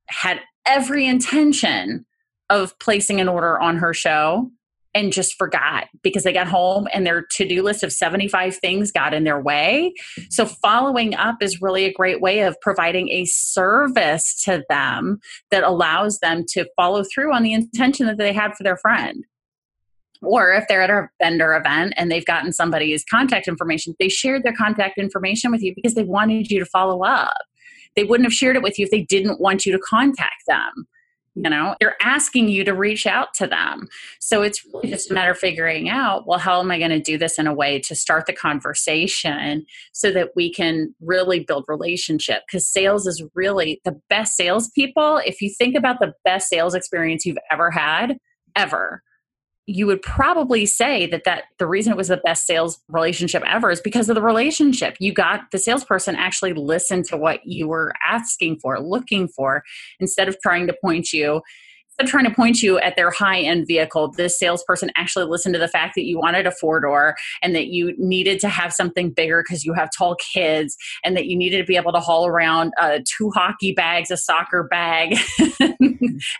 had 0.10 0.39
every 0.65 1.08
intention 1.08 2.06
of 2.50 2.78
placing 2.80 3.19
an 3.19 3.30
order 3.30 3.60
on 3.60 3.78
her 3.78 3.93
show 3.93 4.52
and 4.93 5.13
just 5.13 5.38
forgot 5.38 5.88
because 6.04 6.23
they 6.23 6.34
got 6.34 6.47
home 6.47 6.88
and 6.93 7.06
their 7.06 7.21
to-do 7.21 7.63
list 7.63 7.84
of 7.84 7.93
75 7.93 8.56
things 8.58 8.91
got 8.91 9.13
in 9.13 9.23
their 9.23 9.39
way. 9.39 9.93
So 10.30 10.45
following 10.45 11.15
up 11.15 11.41
is 11.41 11.62
really 11.62 11.86
a 11.86 11.93
great 11.93 12.21
way 12.21 12.41
of 12.41 12.60
providing 12.62 13.10
a 13.10 13.25
service 13.25 14.43
to 14.43 14.63
them 14.69 15.19
that 15.49 15.63
allows 15.63 16.19
them 16.19 16.43
to 16.49 16.65
follow 16.75 17.04
through 17.04 17.34
on 17.34 17.43
the 17.43 17.54
intention 17.54 18.08
that 18.08 18.17
they 18.17 18.34
had 18.34 18.56
for 18.56 18.63
their 18.63 18.77
friend. 18.77 19.25
Or 20.21 20.51
if 20.51 20.67
they're 20.67 20.84
at 20.84 20.91
a 20.91 21.10
vendor 21.21 21.56
event 21.56 21.93
and 21.97 22.12
they've 22.12 22.25
gotten 22.25 22.54
somebody's 22.54 23.04
contact 23.04 23.47
information, 23.47 23.95
they 23.99 24.10
shared 24.10 24.43
their 24.43 24.54
contact 24.54 24.97
information 24.99 25.51
with 25.51 25.63
you 25.63 25.73
because 25.73 25.95
they 25.95 26.04
wanted 26.04 26.51
you 26.51 26.60
to 26.60 26.65
follow 26.65 27.04
up. 27.04 27.38
They 27.95 28.04
wouldn't 28.04 28.27
have 28.27 28.34
shared 28.34 28.56
it 28.56 28.62
with 28.62 28.77
you 28.77 28.86
if 28.86 28.91
they 28.91 29.01
didn't 29.04 29.41
want 29.41 29.65
you 29.65 29.71
to 29.71 29.80
contact 29.80 30.43
them 30.47 30.88
you 31.36 31.50
know 31.50 31.76
they're 31.80 31.96
asking 32.02 32.50
you 32.50 32.63
to 32.63 32.74
reach 32.74 33.08
out 33.08 33.34
to 33.36 33.48
them. 33.48 33.88
So 34.20 34.41
it's 34.41 34.65
really 34.65 34.89
just 34.89 35.12
a 35.12 35.13
matter 35.13 35.32
of 35.32 35.38
figuring 35.38 35.89
out 35.89 36.28
well 36.28 36.39
how 36.39 36.60
am 36.60 36.72
i 36.72 36.78
going 36.78 36.91
to 36.91 37.00
do 37.00 37.17
this 37.17 37.39
in 37.39 37.48
a 37.48 37.54
way 37.54 37.80
to 37.80 37.96
start 37.96 38.26
the 38.26 38.34
conversation 38.34 39.65
so 39.94 40.12
that 40.12 40.30
we 40.36 40.52
can 40.52 40.94
really 41.02 41.39
build 41.39 41.65
relationship? 41.67 42.44
Because 42.48 42.67
sales 42.67 43.08
is 43.08 43.24
really 43.36 43.82
the 43.86 44.00
best 44.10 44.36
salespeople 44.36 45.22
if 45.26 45.41
you 45.41 45.50
think 45.50 45.76
about 45.76 46.00
the 46.00 46.13
best 46.24 46.50
sales 46.50 46.76
experience 46.76 47.26
you've 47.26 47.38
ever 47.52 47.72
had 47.72 48.17
ever 48.56 49.02
you 49.67 49.86
would 49.86 50.02
probably 50.02 50.65
say 50.65 51.06
that 51.08 51.24
that 51.26 51.43
the 51.60 51.67
reason 51.67 51.93
it 51.93 51.97
was 51.97 52.08
the 52.08 52.17
best 52.17 52.45
sales 52.45 52.80
relationship 52.89 53.43
ever 53.45 53.69
is 53.69 53.82
because 53.82 54.10
of 54.10 54.15
the 54.15 54.21
relationship. 54.21 54.97
You 55.00 55.13
got 55.13 55.52
the 55.52 55.60
salesperson 55.60 56.15
actually 56.15 56.54
listened 56.54 57.06
to 57.06 57.17
what 57.17 57.45
you 57.45 57.67
were 57.67 57.93
asking 58.06 58.60
for 58.60 58.80
looking 58.80 59.28
for 59.28 59.63
instead 60.00 60.28
of 60.28 60.38
trying 60.41 60.67
to 60.67 60.76
point 60.82 61.13
you 61.13 61.41
instead 61.91 62.06
of 62.06 62.10
trying 62.10 62.26
to 62.26 62.36
point 62.36 62.62
you 62.62 62.80
at 62.80 62.95
their 62.95 63.12
high 63.12 63.41
end 63.41 63.67
vehicle 63.67 64.12
this 64.12 64.39
salesperson 64.39 64.89
actually 64.95 65.26
listened 65.26 65.54
to 65.54 65.60
the 65.60 65.67
fact 65.67 65.93
that 65.95 66.06
you 66.06 66.17
wanted 66.17 66.47
a 66.47 66.52
four 66.52 66.80
door 66.80 67.15
and 67.41 67.54
that 67.54 67.67
you 67.67 67.93
needed 67.97 68.39
to 68.39 68.47
have 68.47 68.74
something 68.74 69.12
bigger 69.12 69.43
because 69.43 69.65
you 69.65 69.74
have 69.74 69.89
tall 69.95 70.15
kids 70.15 70.78
and 71.04 71.15
that 71.17 71.26
you 71.26 71.36
needed 71.38 71.58
to 71.58 71.65
be 71.65 71.76
able 71.76 71.91
to 71.91 72.00
haul 72.00 72.26
around 72.26 72.71
uh, 72.80 73.00
two 73.06 73.30
hockey 73.32 73.74
bags 73.74 74.10
a 74.10 74.17
soccer 74.17 74.63
bag 74.63 75.17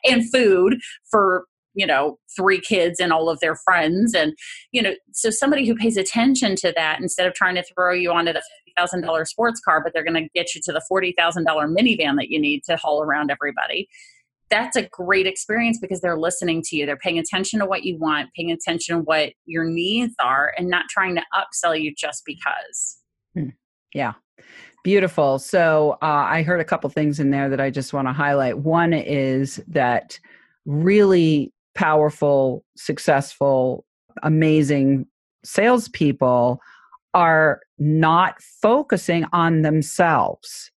and 0.06 0.32
food 0.32 0.80
for 1.10 1.46
you 1.74 1.86
know 1.86 2.18
three 2.36 2.60
kids 2.60 3.00
and 3.00 3.14
all 3.14 3.30
of 3.30 3.40
their 3.40 3.56
friends 3.56 4.14
and 4.14 4.34
you 4.72 4.82
know 4.82 4.94
so 5.12 5.30
somebody 5.30 5.66
who 5.68 5.76
pays 5.76 5.98
attention 5.98 6.56
to 6.56 6.74
that 6.76 7.00
instead 7.00 7.28
of 7.28 7.34
trying 7.34 7.56
to 7.56 7.64
throw 7.64 7.94
you 7.94 8.12
onto 8.12 8.34
the 8.34 8.42
$50000 8.78 9.28
sports 9.28 9.60
car 9.62 9.82
but 9.84 9.94
they're 9.94 10.04
going 10.04 10.22
to 10.22 10.30
get 10.34 10.56
you 10.56 10.62
to 10.64 10.72
the 10.72 10.82
$40000 10.92 11.16
minivan 11.46 12.18
that 12.18 12.30
you 12.30 12.40
need 12.40 12.64
to 12.64 12.76
haul 12.78 13.02
around 13.02 13.32
everybody 13.32 13.88
that's 14.52 14.76
a 14.76 14.84
great 14.90 15.26
experience 15.26 15.80
because 15.80 16.02
they're 16.02 16.20
listening 16.20 16.62
to 16.62 16.76
you. 16.76 16.86
They're 16.86 16.98
paying 16.98 17.18
attention 17.18 17.60
to 17.62 17.66
what 17.66 17.84
you 17.84 17.98
want 17.98 18.30
paying 18.36 18.52
attention 18.52 18.98
to 18.98 19.02
what 19.04 19.32
your 19.46 19.64
needs 19.64 20.14
are 20.22 20.54
and 20.58 20.68
not 20.68 20.86
trying 20.90 21.16
to 21.16 21.24
upsell 21.34 21.82
you 21.82 21.96
just 21.96 22.24
because. 22.26 22.98
Hmm. 23.34 23.50
yeah. 23.94 24.14
Beautiful. 24.84 25.40
So 25.40 25.98
uh, 26.02 26.28
i 26.28 26.44
heard 26.44 26.60
a 26.60 26.66
couple 26.66 26.90
things 26.90 27.20
in 27.20 27.32
there 27.32 27.50
that 27.50 27.62
i 27.62 27.70
just 27.70 27.94
want 27.94 28.08
to 28.08 28.14
highlight. 28.14 28.58
One 28.60 28.94
is 28.94 29.64
that 29.68 30.20
really 30.66 31.54
powerful, 31.76 32.64
successful, 32.76 33.86
amazing 34.24 35.06
salespeople 35.44 36.60
are 37.14 37.62
not 37.80 38.42
focusing 38.42 39.26
on 39.34 39.62
themselves. 39.62 40.72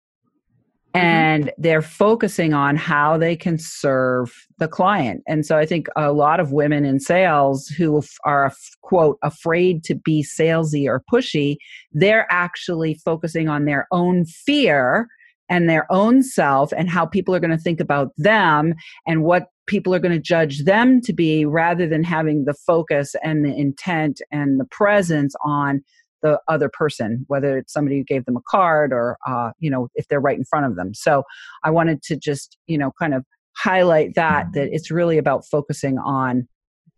Mm-hmm. 0.95 1.06
And 1.06 1.51
they're 1.58 1.82
focusing 1.82 2.53
on 2.53 2.75
how 2.75 3.17
they 3.17 3.36
can 3.36 3.58
serve 3.58 4.32
the 4.60 4.67
client. 4.67 5.23
And 5.27 5.45
so 5.45 5.58
I 5.58 5.65
think 5.65 5.88
a 5.95 6.12
lot 6.12 6.39
of 6.39 6.51
women 6.51 6.86
in 6.86 6.99
sales 6.99 7.67
who 7.67 8.03
are, 8.25 8.51
quote, 8.82 9.17
afraid 9.23 9.84
to 9.86 9.95
be 9.95 10.23
salesy 10.23 10.88
or 10.88 11.03
pushy, 11.12 11.58
they're 11.91 12.27
actually 12.29 12.93
focusing 12.93 13.49
on 13.49 13.65
their 13.65 13.88
own 13.91 14.25
fear 14.25 15.08
and 15.53 15.69
their 15.69 15.85
own 15.91 16.23
self 16.23 16.71
and 16.75 16.89
how 16.89 17.05
people 17.05 17.35
are 17.35 17.39
going 17.39 17.51
to 17.51 17.63
think 17.63 17.79
about 17.79 18.09
them 18.17 18.73
and 19.05 19.23
what 19.23 19.49
people 19.67 19.93
are 19.93 19.99
going 19.99 20.11
to 20.11 20.19
judge 20.19 20.63
them 20.63 20.99
to 20.99 21.13
be 21.13 21.45
rather 21.45 21.85
than 21.87 22.03
having 22.03 22.45
the 22.45 22.55
focus 22.55 23.15
and 23.23 23.45
the 23.45 23.55
intent 23.55 24.19
and 24.31 24.59
the 24.59 24.65
presence 24.65 25.35
on 25.45 25.83
the 26.23 26.39
other 26.47 26.69
person 26.69 27.23
whether 27.27 27.55
it's 27.55 27.71
somebody 27.71 27.99
who 27.99 28.03
gave 28.03 28.25
them 28.25 28.35
a 28.35 28.41
card 28.49 28.91
or 28.91 29.15
uh, 29.27 29.51
you 29.59 29.69
know 29.69 29.89
if 29.93 30.07
they're 30.07 30.19
right 30.19 30.39
in 30.39 30.45
front 30.45 30.65
of 30.65 30.75
them. 30.75 30.91
So 30.95 31.23
i 31.63 31.69
wanted 31.69 32.01
to 32.03 32.17
just 32.17 32.57
you 32.65 32.79
know 32.79 32.91
kind 32.99 33.13
of 33.13 33.23
highlight 33.55 34.15
that 34.15 34.47
that 34.55 34.69
it's 34.71 34.89
really 34.89 35.19
about 35.19 35.45
focusing 35.45 35.99
on 35.99 36.47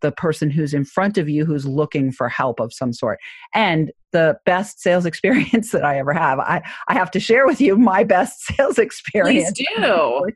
the 0.06 0.12
person 0.12 0.52
who's 0.52 0.72
in 0.72 0.86
front 0.86 1.18
of 1.18 1.28
you 1.28 1.46
who's 1.46 1.66
looking 1.66 2.12
for 2.12 2.30
help 2.30 2.60
of 2.60 2.72
some 2.72 2.94
sort. 2.94 3.18
And 3.56 3.92
the 4.12 4.38
best 4.46 4.80
sales 4.80 5.04
experience 5.12 5.72
that 5.72 5.84
I 5.84 5.98
ever 5.98 6.14
have, 6.14 6.38
I, 6.40 6.62
I 6.88 6.94
have 6.94 7.10
to 7.12 7.20
share 7.20 7.48
with 7.48 7.60
you 7.60 7.76
my 7.76 8.04
best 8.04 8.46
sales 8.56 8.78
experience. 8.78 9.52
Please 9.52 9.68
do. 9.76 10.28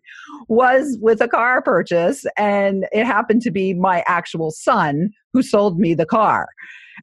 Was 0.48 0.98
with 1.00 1.22
a 1.22 1.28
car 1.28 1.62
purchase, 1.62 2.26
and 2.36 2.88
it 2.92 3.06
happened 3.06 3.44
to 3.44 3.52
be 3.52 3.76
my 3.76 4.04
actual 4.08 4.50
son 4.50 5.12
who 5.34 5.44
sold 5.44 5.78
me 5.78 5.94
the 5.94 6.08
car. 6.08 6.48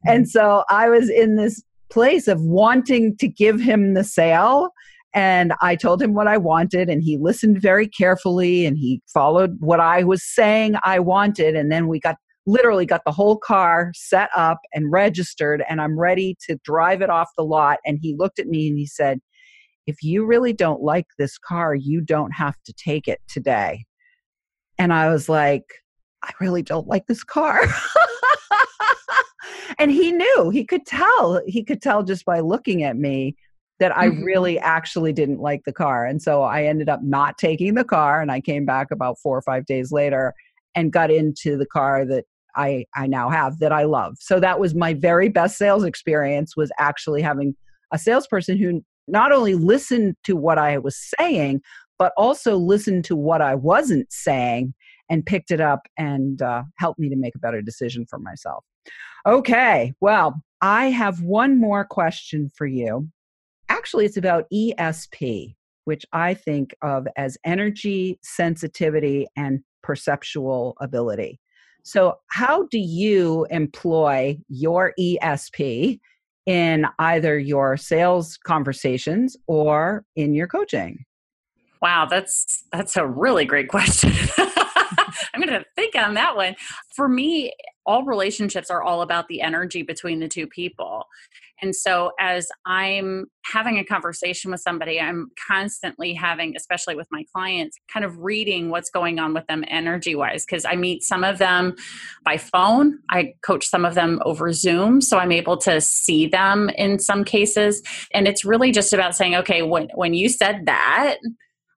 Mm-hmm. 0.05 0.17
And 0.17 0.29
so 0.29 0.65
I 0.69 0.89
was 0.89 1.09
in 1.09 1.37
this 1.37 1.63
place 1.89 2.27
of 2.27 2.41
wanting 2.41 3.17
to 3.19 3.29
give 3.29 3.61
him 3.61 3.95
the 3.95 4.03
sale 4.03 4.71
and 5.17 5.55
I 5.63 5.77
told 5.77 6.03
him 6.03 6.13
what 6.13 6.29
I 6.29 6.37
wanted, 6.37 6.91
and 6.91 7.03
he 7.03 7.17
listened 7.17 7.59
very 7.59 7.89
carefully 7.89 8.67
and 8.67 8.77
he 8.77 9.01
followed 9.07 9.57
what 9.61 9.81
I 9.81 10.05
was 10.05 10.23
saying 10.23 10.77
I 10.85 10.99
wanted. 10.99 11.57
And 11.57 11.73
then 11.73 11.89
we 11.89 11.99
got 11.99 12.17
literally 12.47 12.87
got 12.87 13.03
the 13.05 13.13
whole 13.13 13.37
car 13.37 13.93
set 13.95 14.31
up 14.35 14.59
and 14.73 14.91
registered 14.91 15.63
and 15.69 15.81
I'm 15.81 15.99
ready 15.99 16.37
to 16.49 16.59
drive 16.65 17.03
it 17.03 17.11
off 17.11 17.29
the 17.37 17.45
lot. 17.45 17.79
And 17.85 17.99
he 18.01 18.15
looked 18.17 18.39
at 18.39 18.47
me 18.47 18.69
and 18.69 18.79
he 18.79 18.87
said, 18.87 19.21
If 19.87 20.03
you 20.03 20.25
really 20.25 20.53
don't 20.53 20.83
like 20.83 21.07
this 21.19 21.39
car, 21.39 21.75
you 21.75 22.01
don't 22.01 22.33
have 22.33 22.57
to 22.65 22.73
take 22.73 23.09
it 23.09 23.21
today. 23.29 23.85
And 24.79 24.93
I 24.93 25.11
was 25.11 25.29
like, 25.29 25.65
I 26.23 26.33
really 26.41 26.63
don't 26.63 26.87
like 26.87 27.07
this 27.07 27.25
car. 27.25 27.61
and 29.79 29.91
he 29.91 30.13
knew, 30.13 30.51
he 30.51 30.65
could 30.65 30.87
tell, 30.87 31.41
he 31.47 31.65
could 31.65 31.81
tell 31.81 32.03
just 32.03 32.25
by 32.25 32.41
looking 32.41 32.83
at 32.83 32.97
me 32.97 33.37
that 33.79 33.97
I 33.97 34.09
mm-hmm. 34.09 34.23
really 34.23 34.59
actually 34.59 35.13
didn't 35.13 35.41
like 35.41 35.63
the 35.65 35.73
car. 35.73 36.07
And 36.07 36.23
so 36.23 36.43
I 36.43 36.65
ended 36.65 36.89
up 36.89 37.03
not 37.03 37.39
taking 37.39 37.75
the 37.75 37.85
car 37.85 38.21
and 38.21 38.33
I 38.33 38.41
came 38.41 38.65
back 38.65 38.91
about 38.91 39.19
four 39.23 39.37
or 39.37 39.43
five 39.43 39.67
days 39.67 39.93
later 39.93 40.35
and 40.75 40.93
got 40.93 41.11
into 41.11 41.57
the 41.57 41.67
car 41.67 42.05
that 42.07 42.25
I, 42.57 42.87
I 42.95 43.07
now 43.07 43.29
have 43.29 43.59
that 43.59 43.73
I 43.73 43.85
love. 43.85 44.17
So 44.21 44.41
that 44.41 44.59
was 44.59 44.75
my 44.75 44.95
very 44.95 45.29
best 45.29 45.59
sales 45.59 45.85
experience 45.85 46.57
was 46.57 46.71
actually 46.79 47.23
having 47.23 47.55
a 47.93 47.99
salesperson 47.99 48.59
who 48.59 48.83
not 49.09 49.33
only 49.33 49.55
listened 49.55 50.17
to 50.25 50.37
what 50.37 50.59
I 50.59 50.79
was 50.79 50.97
saying, 51.19 51.63
but 51.99 52.13
also 52.17 52.57
listened 52.57 53.05
to 53.07 53.17
what 53.17 53.41
I 53.41 53.55
wasn't 53.55 54.13
saying 54.13 54.75
and 55.09 55.25
picked 55.25 55.51
it 55.51 55.61
up 55.61 55.87
and 55.97 56.43
uh, 56.43 56.65
helped 56.79 56.99
me 56.99 57.09
to 57.09 57.17
make 57.17 57.35
a 57.35 57.39
better 57.39 57.63
decision 57.63 58.07
for 58.09 58.19
myself. 58.19 58.65
Okay, 59.27 59.95
well, 60.01 60.41
I 60.61 60.87
have 60.87 61.23
one 61.23 61.59
more 61.59 61.85
question 61.85 62.51
for 62.55 62.67
you. 62.67 63.09
Actually, 63.69 64.05
it's 64.05 64.17
about 64.17 64.45
ESP, 64.53 65.55
which 65.85 66.05
I 66.13 66.35
think 66.35 66.75
of 66.83 67.07
as 67.17 67.37
energy, 67.45 68.19
sensitivity, 68.23 69.27
and 69.37 69.61
perceptual 69.83 70.77
ability. 70.81 71.41
So, 71.87 72.19
how 72.27 72.65
do 72.65 72.81
you 72.81 73.47
employ 73.49 74.39
your 74.49 74.93
ESP 74.99 76.01
in 76.45 76.87
either 76.99 77.39
your 77.39 77.77
sales 77.77 78.37
conversations 78.45 79.37
or 79.47 80.05
in 80.17 80.35
your 80.35 80.49
coaching? 80.49 81.05
Wow, 81.81 82.07
that's 82.11 82.65
that's 82.73 82.97
a 82.97 83.07
really 83.07 83.45
great 83.45 83.69
question. 83.69 84.13
I'm 84.37 85.41
going 85.41 85.49
to 85.49 85.65
think 85.77 85.95
on 85.95 86.15
that 86.15 86.35
one. 86.35 86.57
For 86.97 87.09
me, 87.09 87.53
all 87.87 88.03
relationships 88.03 88.69
are 88.69 88.83
all 88.83 89.03
about 89.03 89.29
the 89.29 89.41
energy 89.41 89.83
between 89.83 90.19
the 90.19 90.27
two 90.27 90.49
people. 90.49 91.05
And 91.63 91.75
so, 91.75 92.13
as 92.21 92.49
I'm 92.67 93.27
having 93.45 93.79
a 93.79 93.85
conversation 93.85 94.51
with 94.51 94.61
somebody, 94.61 95.01
I'm 95.01 95.29
constantly 95.49 96.13
having, 96.13 96.55
especially 96.57 96.97
with 96.97 97.09
my 97.11 97.25
clients, 97.35 97.79
kind 97.93 98.05
of 98.05 98.19
reading 98.19 98.71
what's 98.71 98.91
going 98.91 99.19
on 99.19 99.33
with 99.33 99.47
them 99.47 99.65
energy 99.69 100.15
wise. 100.15 100.45
Because 100.45 100.65
I 100.65 100.77
meet 100.77 101.03
some 101.03 101.25
of 101.25 101.39
them 101.39 101.75
by 102.25 102.37
phone, 102.37 102.99
I 103.11 103.35
coach 103.43 103.67
some 103.67 103.85
of 103.85 103.95
them 103.95 104.21
over 104.25 104.53
Zoom. 104.53 105.01
So, 105.01 105.19
I'm 105.19 105.33
able 105.33 105.57
to 105.59 105.81
see 105.81 106.27
them 106.27 106.69
in 106.77 106.99
some 106.99 107.25
cases. 107.25 107.83
And 108.13 108.29
it's 108.29 108.45
really 108.45 108.73
just 108.73 108.93
about 108.93 109.17
saying, 109.17 109.35
okay, 109.37 109.63
when, 109.63 109.89
when 109.95 110.15
you 110.15 110.29
said 110.29 110.67
that, 110.67 111.17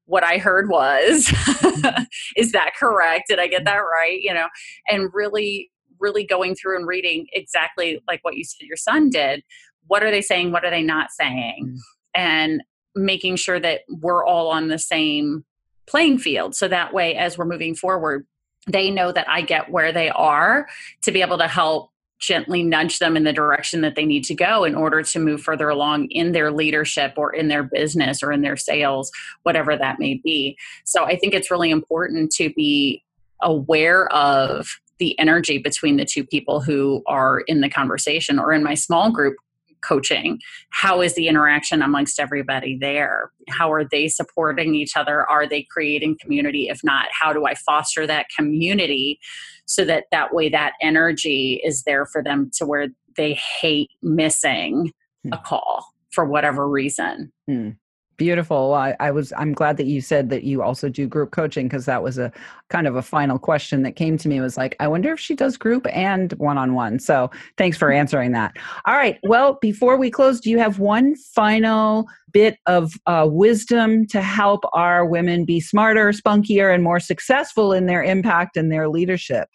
what 0.09 0.23
I 0.23 0.39
heard 0.39 0.69
was, 0.69 1.27
mm-hmm. 1.27 2.03
is 2.35 2.51
that 2.51 2.71
correct? 2.77 3.25
Did 3.29 3.39
I 3.39 3.47
get 3.47 3.63
that 3.65 3.77
right? 3.77 4.19
You 4.19 4.33
know, 4.33 4.47
and 4.87 5.09
really, 5.13 5.69
really 5.99 6.25
going 6.25 6.55
through 6.55 6.77
and 6.77 6.87
reading 6.87 7.27
exactly 7.33 8.01
like 8.07 8.19
what 8.23 8.35
you 8.35 8.43
said 8.43 8.65
your 8.65 8.77
son 8.77 9.09
did. 9.09 9.43
What 9.89 10.03
are 10.03 10.11
they 10.11 10.21
saying? 10.21 10.51
What 10.53 10.63
are 10.63 10.71
they 10.71 10.81
not 10.81 11.11
saying? 11.11 11.75
Mm. 11.75 11.79
And 12.15 12.63
making 12.95 13.35
sure 13.35 13.59
that 13.59 13.81
we're 13.89 14.25
all 14.25 14.47
on 14.47 14.69
the 14.69 14.79
same 14.79 15.43
playing 15.85 16.19
field. 16.19 16.55
So 16.55 16.67
that 16.67 16.93
way, 16.93 17.15
as 17.15 17.37
we're 17.37 17.45
moving 17.45 17.75
forward, 17.75 18.25
they 18.67 18.89
know 18.89 19.11
that 19.11 19.27
I 19.29 19.41
get 19.41 19.71
where 19.71 19.91
they 19.91 20.09
are 20.09 20.67
to 21.01 21.11
be 21.11 21.21
able 21.21 21.37
to 21.39 21.47
help 21.47 21.91
gently 22.19 22.63
nudge 22.63 22.99
them 22.99 23.15
in 23.15 23.23
the 23.23 23.33
direction 23.33 23.81
that 23.81 23.95
they 23.95 24.05
need 24.05 24.25
to 24.25 24.35
go 24.35 24.65
in 24.65 24.75
order 24.75 25.01
to 25.01 25.19
move 25.19 25.41
further 25.41 25.69
along 25.69 26.05
in 26.11 26.33
their 26.33 26.51
leadership 26.51 27.13
or 27.15 27.33
in 27.33 27.47
their 27.47 27.63
business 27.63 28.21
or 28.21 28.31
in 28.31 28.41
their 28.41 28.57
sales, 28.57 29.09
whatever 29.43 29.77
that 29.77 29.99
may 29.99 30.15
be. 30.15 30.57
So 30.83 31.05
I 31.05 31.17
think 31.17 31.33
it's 31.33 31.49
really 31.49 31.71
important 31.71 32.31
to 32.33 32.53
be 32.53 33.03
aware 33.41 34.11
of 34.13 34.67
the 34.99 35.17
energy 35.17 35.57
between 35.57 35.95
the 35.95 36.03
two 36.03 36.25
people 36.25 36.59
who 36.59 37.01
are 37.07 37.39
in 37.47 37.61
the 37.61 37.69
conversation 37.69 38.37
or 38.37 38.51
in 38.51 38.63
my 38.63 38.73
small 38.73 39.11
group 39.11 39.35
coaching. 39.81 40.39
How 40.69 41.01
is 41.01 41.15
the 41.15 41.27
interaction 41.27 41.81
amongst 41.81 42.19
everybody 42.19 42.77
there? 42.79 43.31
How 43.49 43.71
are 43.71 43.85
they 43.85 44.07
supporting 44.07 44.75
each 44.75 44.95
other? 44.95 45.29
Are 45.29 45.47
they 45.47 45.63
creating 45.69 46.17
community? 46.21 46.69
If 46.69 46.81
not 46.83 47.07
how 47.11 47.33
do 47.33 47.45
i 47.45 47.53
foster 47.55 48.07
that 48.07 48.27
community 48.35 49.19
so 49.65 49.85
that 49.85 50.05
that 50.11 50.33
way 50.33 50.49
that 50.49 50.73
energy 50.81 51.61
is 51.63 51.83
there 51.83 52.05
for 52.05 52.23
them 52.23 52.49
to 52.55 52.65
where 52.65 52.87
they 53.17 53.33
hate 53.33 53.89
missing 54.01 54.91
a 55.31 55.37
hmm. 55.37 55.43
call 55.43 55.85
for 56.11 56.25
whatever 56.25 56.67
reason? 56.67 57.31
Mm. 57.49 57.77
Beautiful. 58.19 58.73
I, 58.73 58.97
I, 58.99 59.11
was. 59.11 59.31
I'm 59.37 59.53
glad 59.53 59.77
that 59.77 59.85
you 59.85 60.01
said 60.01 60.29
that 60.29 60.43
you 60.43 60.61
also 60.61 60.89
do 60.89 61.07
group 61.07 61.31
coaching 61.31 61.67
because 61.67 61.85
that 61.85 62.03
was 62.03 62.17
a 62.17 62.33
kind 62.69 62.85
of 62.85 62.97
a 62.97 63.01
final 63.01 63.39
question 63.39 63.81
that 63.83 63.95
came 63.95 64.17
to 64.17 64.27
me. 64.27 64.41
Was 64.41 64.57
like, 64.57 64.75
I 64.81 64.89
wonder 64.89 65.13
if 65.13 65.21
she 65.21 65.35
does 65.35 65.55
group 65.55 65.87
and 65.89 66.33
one 66.33 66.57
on 66.57 66.73
one. 66.73 66.99
So 66.99 67.31
thanks 67.57 67.77
for 67.77 67.93
answering 67.93 68.33
that. 68.33 68.57
All 68.85 68.97
right. 68.97 69.17
Well, 69.23 69.57
before 69.61 69.95
we 69.95 70.11
close, 70.11 70.41
do 70.41 70.49
you 70.49 70.59
have 70.59 70.79
one 70.79 71.15
final 71.15 72.07
bit 72.33 72.57
of 72.65 72.91
uh, 73.05 73.25
wisdom 73.31 74.05
to 74.07 74.21
help 74.21 74.65
our 74.73 75.05
women 75.05 75.45
be 75.45 75.61
smarter, 75.61 76.11
spunkier, 76.11 76.75
and 76.75 76.83
more 76.83 76.99
successful 76.99 77.71
in 77.71 77.85
their 77.85 78.03
impact 78.03 78.57
and 78.57 78.69
their 78.69 78.89
leadership? 78.89 79.47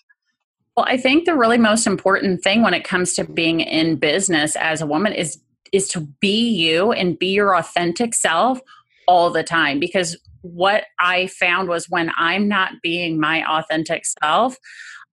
Well, 0.75 0.87
I 0.89 0.97
think 0.97 1.27
the 1.27 1.37
really 1.37 1.59
most 1.59 1.87
important 1.87 2.43
thing 2.43 2.63
when 2.63 2.73
it 2.73 2.83
comes 2.83 3.13
to 3.15 3.25
being 3.25 3.61
in 3.61 3.97
business 3.97 4.57
as 4.57 4.81
a 4.81 4.87
woman 4.87 5.13
is 5.13 5.39
is 5.75 5.89
to 5.89 6.01
be 6.21 6.49
you 6.49 6.93
and 6.93 7.19
be 7.19 7.33
your 7.33 7.57
authentic 7.57 8.15
self 8.15 8.61
all 9.09 9.31
the 9.31 9.43
time 9.43 9.81
because 9.81 10.17
what 10.43 10.85
I 11.01 11.27
found 11.27 11.69
was 11.69 11.89
when 11.89 12.13
I'm 12.17 12.49
not 12.49 12.75
being 12.83 13.19
my 13.19 13.45
authentic 13.45 14.05
self, 14.23 14.57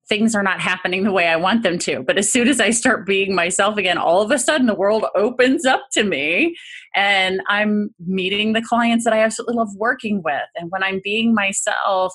things 0.08 0.36
are 0.36 0.43
not 0.43 0.60
happening 0.60 1.04
the 1.04 1.12
way 1.12 1.28
I 1.28 1.38
want 1.38 1.63
them 1.63 1.80
to. 1.80 2.04
But 2.04 2.17
as 2.17 2.30
soon 2.30 2.47
as 2.47 2.60
I 2.60 2.71
start 2.71 3.08
being 3.08 3.34
myself 3.34 3.78
again, 3.78 3.97
all 3.97 4.21
of 4.21 4.30
a 4.30 4.38
sudden 4.38 4.67
the 4.67 4.76
world 4.76 5.06
opens 5.15 5.65
up 5.65 5.84
to 5.93 6.04
me 6.04 6.56
and 6.95 7.41
I'm 7.47 7.89
meeting 8.06 8.54
the 8.54 8.62
clients 8.62 9.06
that 9.06 9.13
I 9.13 9.21
absolutely 9.21 9.56
love 9.56 9.69
working 9.78 10.21
with. 10.24 10.43
And 10.56 10.69
when 10.69 10.84
I'm 10.84 11.02
being 11.04 11.34
myself, 11.34 12.13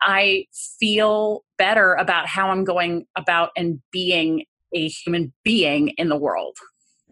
I 0.00 0.46
feel 0.80 1.44
better 1.58 1.94
about 1.94 2.26
how 2.26 2.48
I'm 2.48 2.64
going 2.64 3.06
about 3.14 3.50
and 3.56 3.80
being 3.92 4.46
a 4.74 4.88
human 4.88 5.32
being 5.44 5.90
in 5.90 6.08
the 6.08 6.16
world. 6.16 6.56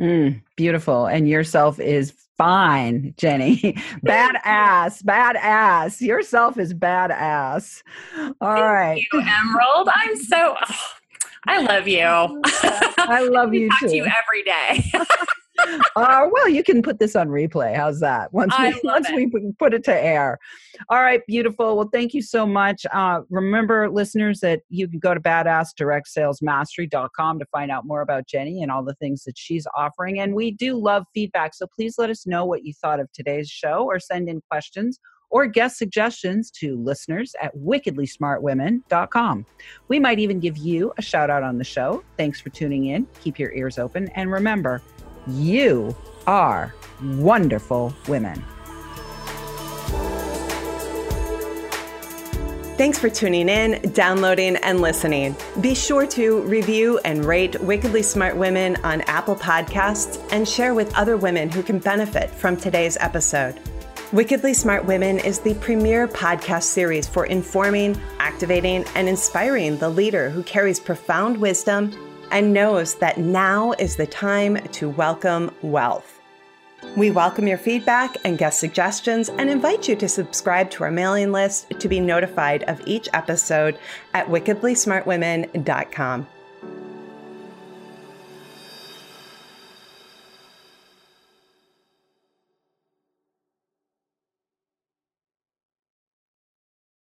Mm, 0.00 0.42
beautiful. 0.56 1.06
And 1.06 1.28
yourself 1.28 1.78
is 1.78 2.12
fine, 2.38 3.14
Jenny. 3.16 3.56
badass, 4.04 5.02
badass. 5.02 6.00
Yourself 6.00 6.58
is 6.58 6.74
badass. 6.74 7.82
All 8.16 8.32
Thank 8.40 8.40
right, 8.40 9.04
you, 9.12 9.20
Emerald. 9.20 9.88
I'm 9.94 10.16
so. 10.16 10.56
Oh, 10.60 10.74
I 11.46 11.60
love 11.62 11.88
you. 11.88 12.00
I 12.44 13.28
love 13.30 13.52
you 13.54 13.68
talk 13.68 13.80
too. 13.80 13.88
to 13.88 13.96
you 13.96 14.04
every 14.04 14.42
day. 14.44 14.92
Uh, 15.96 16.28
well, 16.30 16.48
you 16.48 16.62
can 16.62 16.82
put 16.82 16.98
this 16.98 17.16
on 17.16 17.28
replay. 17.28 17.74
How's 17.74 18.00
that? 18.00 18.30
Once 18.32 18.54
we 18.58 18.78
once 18.84 19.08
it. 19.08 19.14
we 19.14 19.30
put 19.58 19.72
it 19.74 19.84
to 19.84 19.94
air. 19.94 20.38
All 20.88 21.00
right, 21.00 21.20
beautiful. 21.26 21.76
Well, 21.76 21.90
thank 21.92 22.14
you 22.14 22.22
so 22.22 22.46
much. 22.46 22.86
Uh, 22.92 23.20
remember, 23.30 23.90
listeners, 23.90 24.40
that 24.40 24.62
you 24.68 24.88
can 24.88 24.98
go 24.98 25.14
to 25.14 25.20
badassdirectsalesmastery.com 25.20 27.38
to 27.38 27.46
find 27.46 27.70
out 27.70 27.86
more 27.86 28.02
about 28.02 28.26
Jenny 28.26 28.62
and 28.62 28.72
all 28.72 28.84
the 28.84 28.94
things 28.94 29.24
that 29.24 29.38
she's 29.38 29.66
offering. 29.76 30.18
And 30.20 30.34
we 30.34 30.50
do 30.50 30.76
love 30.76 31.04
feedback, 31.14 31.54
so 31.54 31.66
please 31.74 31.94
let 31.98 32.10
us 32.10 32.26
know 32.26 32.44
what 32.44 32.64
you 32.64 32.74
thought 32.74 33.00
of 33.00 33.10
today's 33.12 33.48
show, 33.48 33.84
or 33.84 33.98
send 33.98 34.28
in 34.28 34.42
questions 34.50 35.00
or 35.32 35.46
guest 35.46 35.78
suggestions 35.78 36.50
to 36.50 36.76
listeners 36.76 37.34
at 37.42 37.56
wickedlysmartwomen.com. 37.56 39.46
We 39.88 39.98
might 39.98 40.18
even 40.18 40.38
give 40.38 40.58
you 40.58 40.92
a 40.98 41.02
shout 41.02 41.30
out 41.30 41.42
on 41.42 41.58
the 41.58 41.64
show. 41.64 42.04
Thanks 42.18 42.40
for 42.40 42.50
tuning 42.50 42.86
in. 42.86 43.08
Keep 43.22 43.38
your 43.38 43.50
ears 43.52 43.78
open. 43.78 44.08
And 44.10 44.30
remember, 44.30 44.82
you 45.26 45.94
are 46.26 46.74
wonderful 47.02 47.94
women. 48.08 48.42
Thanks 52.78 52.98
for 52.98 53.10
tuning 53.10 53.48
in, 53.48 53.92
downloading, 53.92 54.56
and 54.56 54.80
listening. 54.80 55.36
Be 55.60 55.74
sure 55.74 56.06
to 56.08 56.40
review 56.42 56.98
and 57.04 57.24
rate 57.24 57.60
Wickedly 57.60 58.02
Smart 58.02 58.36
Women 58.36 58.76
on 58.82 59.02
Apple 59.02 59.36
Podcasts 59.36 60.20
and 60.32 60.48
share 60.48 60.74
with 60.74 60.92
other 60.96 61.16
women 61.16 61.50
who 61.50 61.62
can 61.62 61.78
benefit 61.78 62.30
from 62.30 62.56
today's 62.56 62.96
episode. 62.98 63.60
Wickedly 64.12 64.52
Smart 64.52 64.84
Women 64.84 65.18
is 65.20 65.38
the 65.38 65.54
premier 65.54 66.08
podcast 66.08 66.64
series 66.64 67.06
for 67.06 67.26
informing, 67.26 68.00
activating, 68.18 68.84
and 68.94 69.08
inspiring 69.08 69.76
the 69.78 69.88
leader 69.88 70.28
who 70.28 70.42
carries 70.42 70.80
profound 70.80 71.36
wisdom 71.36 71.92
and 72.32 72.52
knows 72.52 72.96
that 72.96 73.18
now 73.18 73.72
is 73.72 73.94
the 73.94 74.06
time 74.06 74.56
to 74.72 74.88
welcome 74.88 75.54
wealth. 75.62 76.20
We 76.96 77.10
welcome 77.10 77.46
your 77.46 77.58
feedback 77.58 78.16
and 78.24 78.36
guest 78.36 78.58
suggestions 78.58 79.28
and 79.28 79.48
invite 79.48 79.88
you 79.88 79.94
to 79.96 80.08
subscribe 80.08 80.70
to 80.72 80.84
our 80.84 80.90
mailing 80.90 81.30
list 81.30 81.70
to 81.78 81.88
be 81.88 82.00
notified 82.00 82.64
of 82.64 82.82
each 82.86 83.08
episode 83.12 83.78
at 84.14 84.26
wickedlysmartwomen.com. 84.26 86.26